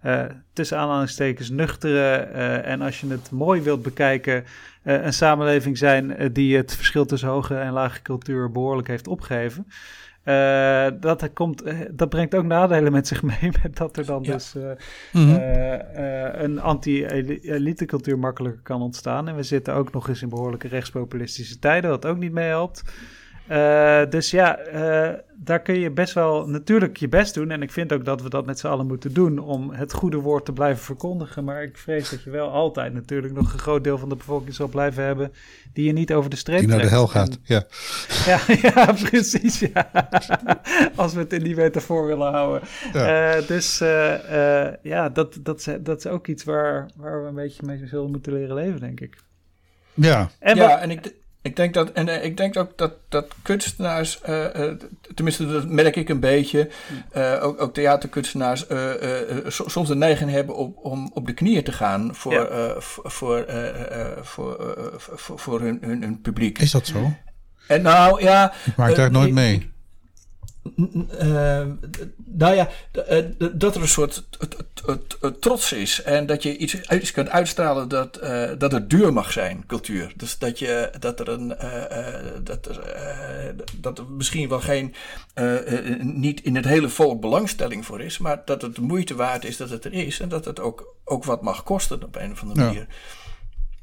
[0.05, 2.15] uh, tussen aanhalingstekens nuchtere
[2.63, 4.45] en als je het mooi wilt bekijken,
[4.83, 9.67] een samenleving zijn die het verschil tussen hoge en lage cultuur behoorlijk heeft opgegeven.
[11.01, 14.55] dat, komt, dat brengt ook nadelen met zich mee, met dat er dan dus
[15.13, 15.39] mm
[16.33, 19.29] een anti-elite cultuur makkelijker kan ontstaan.
[19.29, 22.83] En we zitten ook nog eens in behoorlijke rechtspopulistische tijden, wat ook niet meehelpt.
[23.51, 27.51] Uh, dus ja, uh, daar kun je best wel natuurlijk je best doen.
[27.51, 30.17] En ik vind ook dat we dat met z'n allen moeten doen om het goede
[30.17, 31.45] woord te blijven verkondigen.
[31.45, 34.55] Maar ik vrees dat je wel altijd natuurlijk nog een groot deel van de bevolking
[34.55, 35.33] zal blijven hebben
[35.73, 37.65] die je niet over de streep Die naar de hel gaat, ja.
[38.27, 38.41] ja.
[38.63, 39.91] Ja, precies, ja.
[40.95, 42.69] Als we het in die metafoor willen houden.
[42.93, 43.37] Ja.
[43.37, 43.79] Uh, dus
[44.83, 48.33] ja, dat, dat, dat is ook iets waar, waar we een beetje mee zullen moeten
[48.33, 49.17] leren leven, denk ik.
[49.95, 51.19] Ja, en, ja, en ik...
[51.43, 54.73] Ik denk dat, en uh, ik denk ook dat, dat kunstenaars, uh, uh,
[55.15, 56.71] tenminste dat merk ik een beetje,
[57.41, 58.67] ook, ook theaterkunstenaars,
[59.47, 62.75] soms de neiging hebben op, om op de knieën te gaan voor, ja.
[62.81, 63.11] voor,
[64.23, 64.57] voor,
[64.97, 66.59] voor, voor hun, hun, hun, publiek.
[66.59, 67.13] Is dat zo?
[67.67, 68.53] En nou ja.
[68.65, 69.71] Ik maak daar nooit mee.
[70.77, 71.67] Uh,
[72.25, 72.69] nou ja,
[73.07, 74.25] eh, dat er een soort
[75.41, 78.21] trots is en dat je iets, iets kunt uitstralen dat,
[78.59, 80.13] dat het duur mag zijn, cultuur.
[80.17, 81.49] Dus dat, je, dat er een,
[82.45, 82.81] dat, er,
[83.77, 84.95] dat er misschien wel geen,
[86.01, 89.57] niet in het hele volk belangstelling voor is, maar dat het de moeite waard is
[89.57, 92.43] dat het er is en dat het ook, ook wat mag kosten op een of
[92.43, 92.87] andere manier.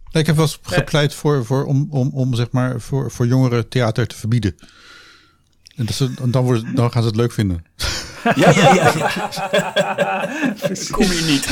[0.10, 0.20] Ja.
[0.20, 3.68] ik heb wel eens gepleit voor, voor, om, om, om zeg maar, voor, voor jongeren
[3.68, 4.56] theater te verbieden.
[5.78, 5.88] En,
[6.32, 7.66] dan, dan gaan ze het leuk vinden.
[8.36, 8.94] Ja, ja, ja.
[9.98, 10.30] ja.
[10.92, 11.48] kom je niet.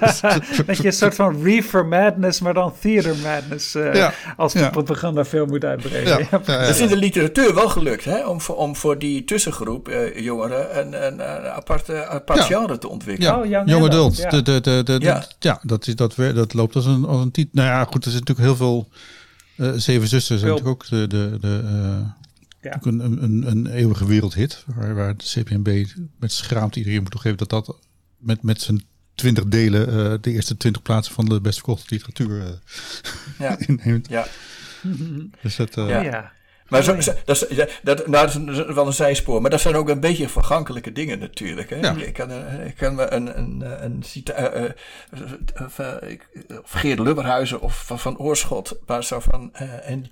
[0.66, 4.70] dat je een soort van reefer madness, maar dan theater madness uh, ja, als ja.
[4.70, 6.26] propagandafilm moet uitbrengen.
[6.30, 8.26] Ja, Dat is in de literatuur wel gelukt, hè?
[8.26, 12.88] Om, voor, om voor die tussengroep uh, jongeren een, een, een aparte, apart genre te
[12.88, 13.48] ontwikkelen.
[13.48, 14.30] Ja, oh, Young adult.
[14.30, 15.24] De, de, de, de, ja.
[15.38, 17.50] ja, dat, is, dat, dat loopt als een, als een titel.
[17.52, 18.88] Nou ja, goed, er zit natuurlijk heel veel...
[19.56, 21.06] Uh, Zeven Zusters zijn natuurlijk ook de...
[21.06, 21.62] de, de
[22.60, 22.74] ja.
[22.76, 24.64] Ook een, een, een eeuwige wereldhit.
[24.74, 25.84] Waar, waar de CPMB
[26.18, 27.78] met schaamte iedereen moet toegeven dat dat
[28.18, 28.84] met, met zijn
[29.14, 32.44] twintig delen uh, de eerste twintig plaatsen van de best verkochte literatuur uh,
[33.38, 33.58] ja.
[33.66, 34.08] inneemt.
[34.08, 34.26] Ja.
[35.42, 36.00] Dus dat, uh, ja.
[36.00, 36.32] ja.
[36.68, 36.94] Maar zo,
[37.24, 39.40] dat, is, dat, nou, dat is wel een zijspoor.
[39.40, 41.70] Maar dat zijn ook een beetje vergankelijke dingen natuurlijk.
[41.70, 41.76] Hè?
[41.76, 41.96] Ja.
[41.96, 42.30] Ik kan,
[42.64, 44.04] ik kan me een, een, een,
[44.40, 44.70] uh,
[46.62, 48.78] of Geert Lubberhuizen of van, van Oorschot.
[48.86, 50.10] Waar zo van, en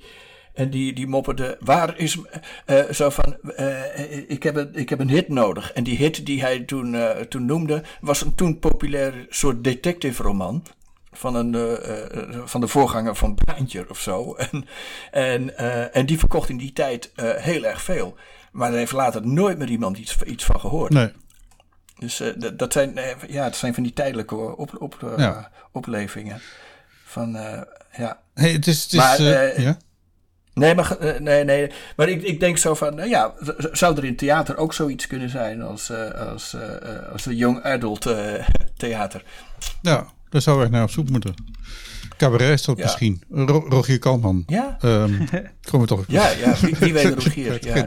[0.59, 2.19] en die, die mopperde, waar is,
[2.67, 5.73] uh, zo van, uh, ik, heb een, ik heb een hit nodig.
[5.73, 10.23] En die hit die hij toen, uh, toen noemde, was een toen populair soort detective
[10.23, 10.65] roman.
[11.13, 11.55] Van, een,
[12.49, 14.35] van de voorganger van Braantje of zo.
[14.37, 14.65] En,
[15.11, 15.59] en,
[15.93, 18.17] en die verkocht in die tijd heel erg veel.
[18.53, 20.93] Maar daar heeft later nooit meer iemand iets, iets van gehoord.
[20.93, 21.13] Nee.
[21.99, 22.23] Dus
[22.57, 25.19] dat, zijn, ja, dat zijn van die tijdelijke op, op,
[25.73, 26.41] oplevingen.
[27.05, 27.33] Van,
[27.97, 28.21] ja.
[28.35, 29.79] Hey, het is, het is, maar, ja?
[30.59, 31.71] Nee, maar, eh, nee, nee.
[31.97, 33.33] maar ik, ik denk zo van, nou ja,
[33.73, 37.63] zou er in theater ook zoiets kunnen zijn als, uh, als, uh, als een young
[37.63, 38.07] adult
[38.77, 39.23] theater?
[39.83, 41.35] Ja, daar zou ik naar op zoek moeten.
[42.17, 43.23] Cabaret is dat misschien.
[43.31, 44.43] Ro Rogier Kalman.
[44.47, 44.79] Ja.
[44.85, 45.29] Um,
[45.71, 46.05] kom toch.
[46.09, 46.55] Ja, ja.
[46.61, 47.67] Wie, wie weet Rogier.
[47.67, 47.87] Ja.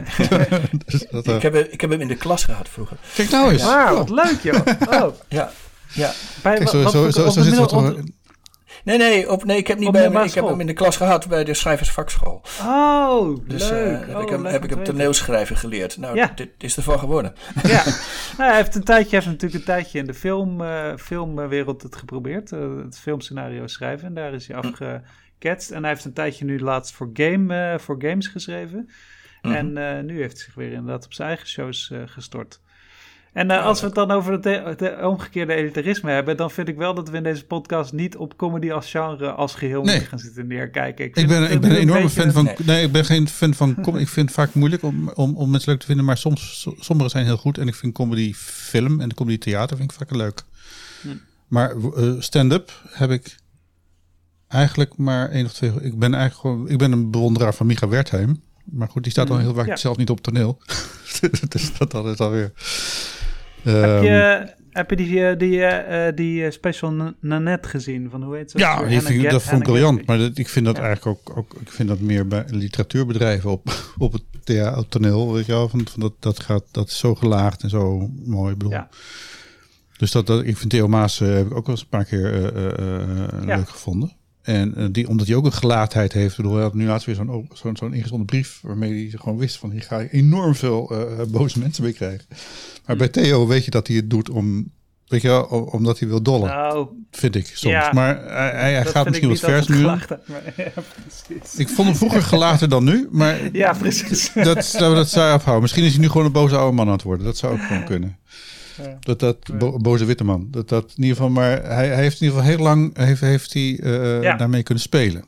[0.86, 2.96] dus dat, ik, heb, ik heb hem in de klas gehad vroeger.
[3.14, 3.62] Kijk nou eens.
[3.64, 4.66] Wat leuk joh.
[4.88, 5.14] Oh.
[5.28, 5.52] Ja.
[5.92, 6.12] ja.
[6.42, 7.72] Bij, Kijk, zo, wat, zo, zo, zo zit het
[8.84, 10.96] Nee, nee, op, nee ik, heb, niet bij hem, ik heb hem in de klas
[10.96, 12.42] gehad bij de schrijversvakschool.
[12.60, 14.00] Oh, dus, leuk.
[14.00, 15.96] Uh, heb, oh, ik hem, heb ik hem toneelschrijven geleerd.
[15.96, 16.32] Nou, ja.
[16.34, 17.34] dit is ervan geworden.
[17.62, 17.84] Ja,
[18.36, 21.96] nou, hij heeft een tijdje, heeft natuurlijk een tijdje in de film, uh, filmwereld het
[21.96, 22.52] geprobeerd.
[22.52, 24.06] Uh, het filmscenario schrijven.
[24.06, 25.70] En daar is hij afgeketst.
[25.70, 28.90] En hij heeft een tijdje nu laatst voor, game, voor games geschreven.
[29.42, 29.76] Mm -hmm.
[29.76, 32.60] En nu heeft hij zich weer inderdaad op zijn eigen shows gestort.
[33.32, 36.94] En uh, als we het dan over het omgekeerde elitarisme hebben, dan vind ik wel
[36.94, 39.90] dat we in deze podcast niet op comedy als genre als geheel nee.
[39.90, 41.04] moeten gaan zitten neerkijken.
[41.04, 42.20] Ik, ik ben, ik ben een enorme beetje...
[42.20, 42.44] fan van.
[42.44, 42.54] Nee.
[42.64, 42.84] nee.
[42.84, 43.70] ik ben geen fan van.
[43.98, 47.08] ik vind het vaak moeilijk om, om, om mensen leuk te vinden, maar soms, sommige
[47.08, 47.58] zijn heel goed.
[47.58, 50.42] En ik vind comedy film en de comedy theater vind ik vaak leuk.
[51.02, 51.08] Hm.
[51.46, 53.36] Maar uh, stand-up heb ik
[54.48, 55.72] eigenlijk maar één of twee.
[55.80, 56.68] Ik ben eigenlijk gewoon.
[56.68, 58.42] Ik ben een bewonderaar van Micha Wertheim.
[58.64, 59.42] Maar goed, die staat dan hm.
[59.42, 59.76] heel vaak ja.
[59.76, 60.58] zelf niet op toneel.
[61.48, 62.52] dus dat, dat is alweer
[63.70, 68.10] heb, je, ehm, heb je die, eh, die, uh, die special Nanette gezien?
[68.10, 68.58] Van, hoe heet ze?
[68.58, 70.06] Ja, die vind, dat vond ik briljant.
[70.06, 70.82] Maar dat, ik vind dat ja.
[70.82, 75.46] eigenlijk ook, ook, ik vind dat meer bij literatuurbedrijven op, op het theater, toneel, weet
[75.46, 78.54] je wel, van, van dat, dat, gaat, dat is zo gelaagd en zo mooi.
[78.54, 78.72] Bedoel.
[78.72, 78.88] Ja.
[79.96, 82.04] Dus dat, dat, ik vind Theo Maas uh, heb ik ook wel eens een paar
[82.04, 83.56] keer uh, ja.
[83.56, 84.12] leuk gevonden.
[84.42, 86.36] En uh, die, omdat hij ook een gelaatheid heeft.
[86.36, 88.58] Bedoel, hij had nu laatst weer zo'n zo'n zo'n ingezonden brief.
[88.62, 92.26] waarmee hij gewoon wist: van hier ga je enorm veel uh, boze mensen mee krijgen.
[92.86, 94.70] Maar bij Theo weet je dat hij het doet om.
[95.06, 96.48] Weet je wel, omdat hij wil dollen.
[96.48, 97.74] Nou, vind ik soms.
[97.74, 99.78] Ja, maar hij, hij gaat misschien wat vers nu.
[99.86, 100.02] ja,
[101.56, 103.08] ik vond hem vroeger gelaagder dan nu.
[103.10, 104.32] Maar ja, precies.
[104.32, 104.44] Dat,
[104.78, 105.62] dat, dat zou je afhouden.
[105.62, 107.26] Misschien is hij nu gewoon een boze oude man aan het worden.
[107.26, 108.18] Dat zou ook gewoon kunnen.
[109.00, 110.48] Dat dat bo boze witte man.
[110.50, 113.20] Dat dat in ieder geval, maar hij, hij heeft in ieder geval heel lang heeft,
[113.20, 114.36] heeft hij, uh, ja.
[114.36, 115.24] daarmee kunnen spelen.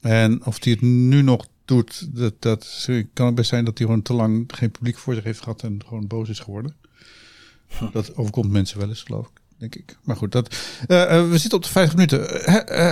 [0.00, 3.86] En of hij het nu nog doet, dat, dat kan het best zijn dat hij
[3.86, 6.76] gewoon te lang geen publiek voor zich heeft gehad en gewoon boos is geworden.
[7.92, 9.96] Dat overkomt mensen wel eens, geloof ik, denk ik.
[10.02, 10.56] Maar goed, dat,
[10.88, 12.40] uh, uh, we zitten op de 50 minuten.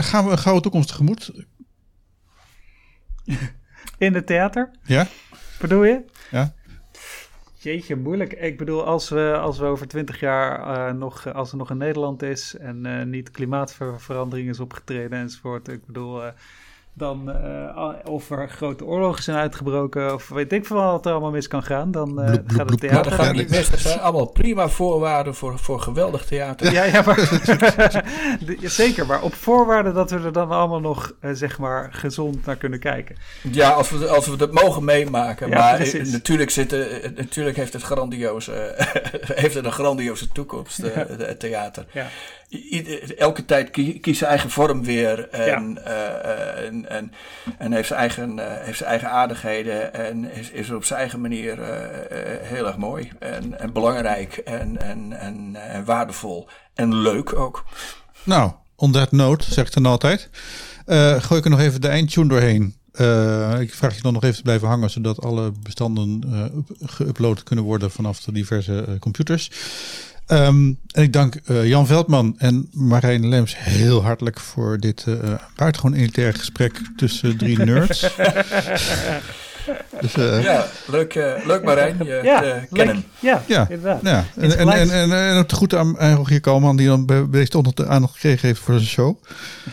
[0.05, 1.33] gaan we een gouden toekomst tegemoet?
[3.99, 4.71] In het theater?
[4.85, 5.09] Ja.
[5.61, 6.01] Bedoel je?
[6.31, 6.55] Ja.
[7.63, 8.33] Jeetje, moeilijk.
[8.33, 11.77] Ik bedoel, als we, als we over twintig jaar uh, nog, als er nog in
[11.77, 15.69] Nederland is en uh, niet klimaatverandering is opgetreden enzovoort.
[15.69, 16.23] Ik bedoel,
[16.95, 21.31] dan, uh, of er grote oorlogen zijn uitgebroken, of weet ik veel wat er allemaal
[21.31, 23.11] mis kan gaan, dan uh, bloep, gaat het theater...
[23.17, 26.73] Maar gaat niet mis, dat zijn allemaal prima voorwaarden voor, voor geweldig theater.
[26.73, 27.41] Ja, ja, maar,
[28.71, 32.57] zeker, maar op voorwaarde dat we er dan allemaal nog, uh, zeg maar, gezond naar
[32.57, 33.17] kunnen kijken.
[33.51, 35.79] Ja, als we, als we dat mogen meemaken, ja, maar
[36.11, 38.75] natuurlijk, zitten, natuurlijk heeft het grandioze,
[39.43, 41.07] heeft het een grandioze toekomst, ja.
[41.19, 41.87] het theater.
[41.93, 42.07] Ja
[43.17, 45.29] elke tijd kiest zijn eigen vorm weer.
[45.29, 45.91] En, ja.
[45.91, 47.13] uh, en, en,
[47.59, 49.95] en, heeft, zijn eigen, uh, heeft zijn eigen aardigheden.
[49.95, 51.67] En is, is op zijn eigen manier uh,
[52.43, 53.11] heel erg mooi.
[53.19, 54.37] En, en belangrijk.
[54.37, 56.49] En, en, en, en, waardevol.
[56.75, 57.65] En leuk ook.
[58.23, 60.29] Nou, on that note, zeg ik dan altijd.
[61.19, 62.75] gooi ik er nog even de eindtune doorheen.
[63.61, 66.23] ik vraag je dan nog even te blijven hangen, zodat alle bestanden
[66.87, 69.51] geüpload kunnen worden vanaf de diverse computers.
[70.27, 75.17] Um, en ik dank uh, Jan Veldman en Marijn Lems heel hartelijk voor dit uh,
[75.57, 78.01] buitengewoon elitair gesprek tussen drie nerds.
[80.01, 81.15] dus, uh, ja, leuk,
[81.45, 83.05] leuk Marijn, je ja, kennen.
[83.19, 84.03] Ja, ja, inderdaad.
[84.03, 84.25] Ja.
[84.37, 87.25] En, en, en, en, en ook te goed aan, aan Rogier Kalman, die dan bij
[87.31, 89.17] deze toch nog de aandacht gekregen heeft voor zijn show.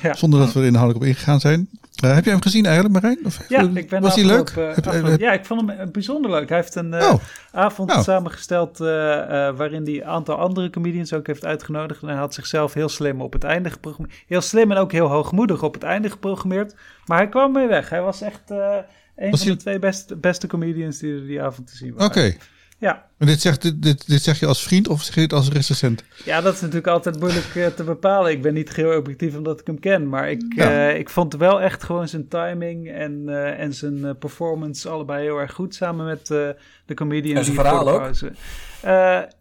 [0.01, 0.15] Ja.
[0.15, 1.69] Zonder dat we er inhoudelijk op ingegaan zijn.
[2.03, 3.19] Uh, heb je hem gezien eigenlijk, Marijn?
[3.25, 4.53] Of, ja, ik ben was hij leuk?
[4.57, 6.49] Uh, ja, ik vond hem bijzonder leuk.
[6.49, 7.19] Hij heeft een uh, oh.
[7.51, 8.01] avond oh.
[8.01, 12.01] samengesteld waarin hij een aantal andere comedians ook heeft uitgenodigd.
[12.01, 14.23] En hij had zichzelf heel slim op het einde geprogrammeerd.
[14.27, 16.75] Heel slim en ook heel hoogmoedig op het einde geprogrammeerd.
[17.05, 17.89] Maar hij kwam mee weg.
[17.89, 21.67] Hij was echt een was van de twee beste, beste comedians die er die avond
[21.67, 22.07] te zien waren.
[22.07, 22.35] Oké.
[22.79, 23.05] Ja.
[23.17, 26.03] Maar dit, zegt, dit, dit zeg je als vriend of zeg je het als recensent?
[26.25, 28.31] Ja, dat is natuurlijk altijd moeilijk uh, te bepalen.
[28.31, 30.09] Ik ben niet heel objectief omdat ik hem ken.
[30.09, 30.89] Maar ik, ja.
[30.89, 35.37] uh, ik vond wel echt gewoon zijn timing en, uh, en zijn performance allebei heel
[35.37, 35.75] erg goed.
[35.75, 37.37] Samen met de comedian.
[37.37, 38.09] En zijn verhaal ook?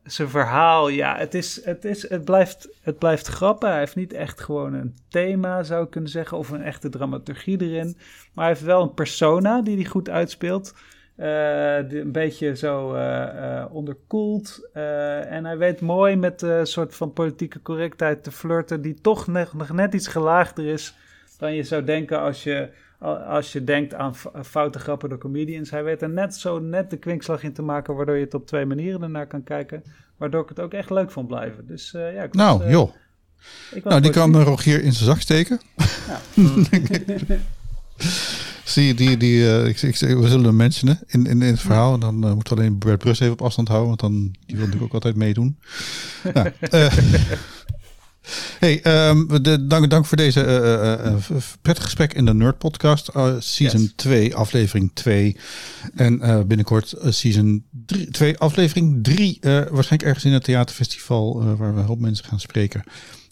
[0.05, 1.17] zijn verhaal, ja.
[1.17, 3.69] Het, is, het, is, het, blijft, het blijft grappig.
[3.69, 6.39] Hij heeft niet echt gewoon een thema, zou ik kunnen zeggen.
[6.39, 7.97] Of een echte dramaturgie erin.
[8.35, 10.75] Maar hij heeft wel een persona die hij goed uitspeelt.
[11.19, 14.69] Uh, een beetje zo uh, uh, onderkoeld.
[14.73, 19.73] en hij weet mooi met een soort van politieke correctheid te flirten, die toch nog
[19.73, 20.95] net iets gelaagder is
[21.39, 22.69] dan je zou denken als je,
[23.29, 24.15] als je denkt aan
[24.45, 25.71] foute grappen door comedians.
[25.71, 28.47] Hij weet er net zo net de kwinkslag in te maken, waardoor je het op
[28.47, 29.83] twee manieren ernaar kan kijken.
[30.17, 31.67] Waardoor ik het ook echt leuk vond blijven.
[31.67, 32.91] Dus uh, ja, ik Nou, uh, joh.
[33.85, 35.61] Nou, die kan Rogier in zijn zak steken.
[36.07, 36.21] Ja.
[38.69, 41.61] Zie je, die, die, uh, ik, ik, we zullen hem mentionen in, in, in het
[41.61, 41.95] verhaal.
[41.95, 44.57] En dan uh, moeten we alleen Bert Brus even op afstand houden, want dan, die
[44.57, 45.59] wil natuurlijk ook altijd meedoen.
[46.35, 46.93] nou, uh,
[48.59, 50.41] hey, um, de, dank, dank voor deze
[51.63, 53.11] prettige gesprek in de Nerd Podcast.
[53.39, 55.37] season 2, aflevering 2.
[55.95, 57.65] En binnenkort season
[58.11, 59.39] 2, aflevering 3.
[59.41, 62.83] waarschijnlijk ergens in het theaterfestival waar we een hoop mensen gaan spreken.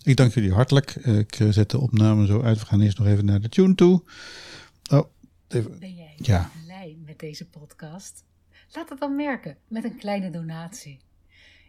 [0.02, 0.94] Ik dank jullie hartelijk.
[0.94, 2.58] ik zet de opname zo uit.
[2.58, 4.02] We gaan eerst nog even naar de tune toe.
[4.90, 5.14] Oh.
[5.62, 6.50] Ben jij ja.
[6.64, 8.24] blij met deze podcast?
[8.72, 11.00] Laat het dan merken met een kleine donatie.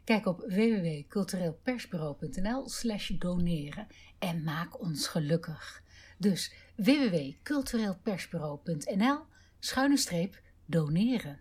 [0.04, 3.88] Kijk op www.cultureelpersbureau.nl slash doneren
[4.20, 5.84] en maak ons gelukkig.
[6.18, 9.20] Dus www.cultureelpersbureau.nl
[9.60, 11.40] schuine streep doneren.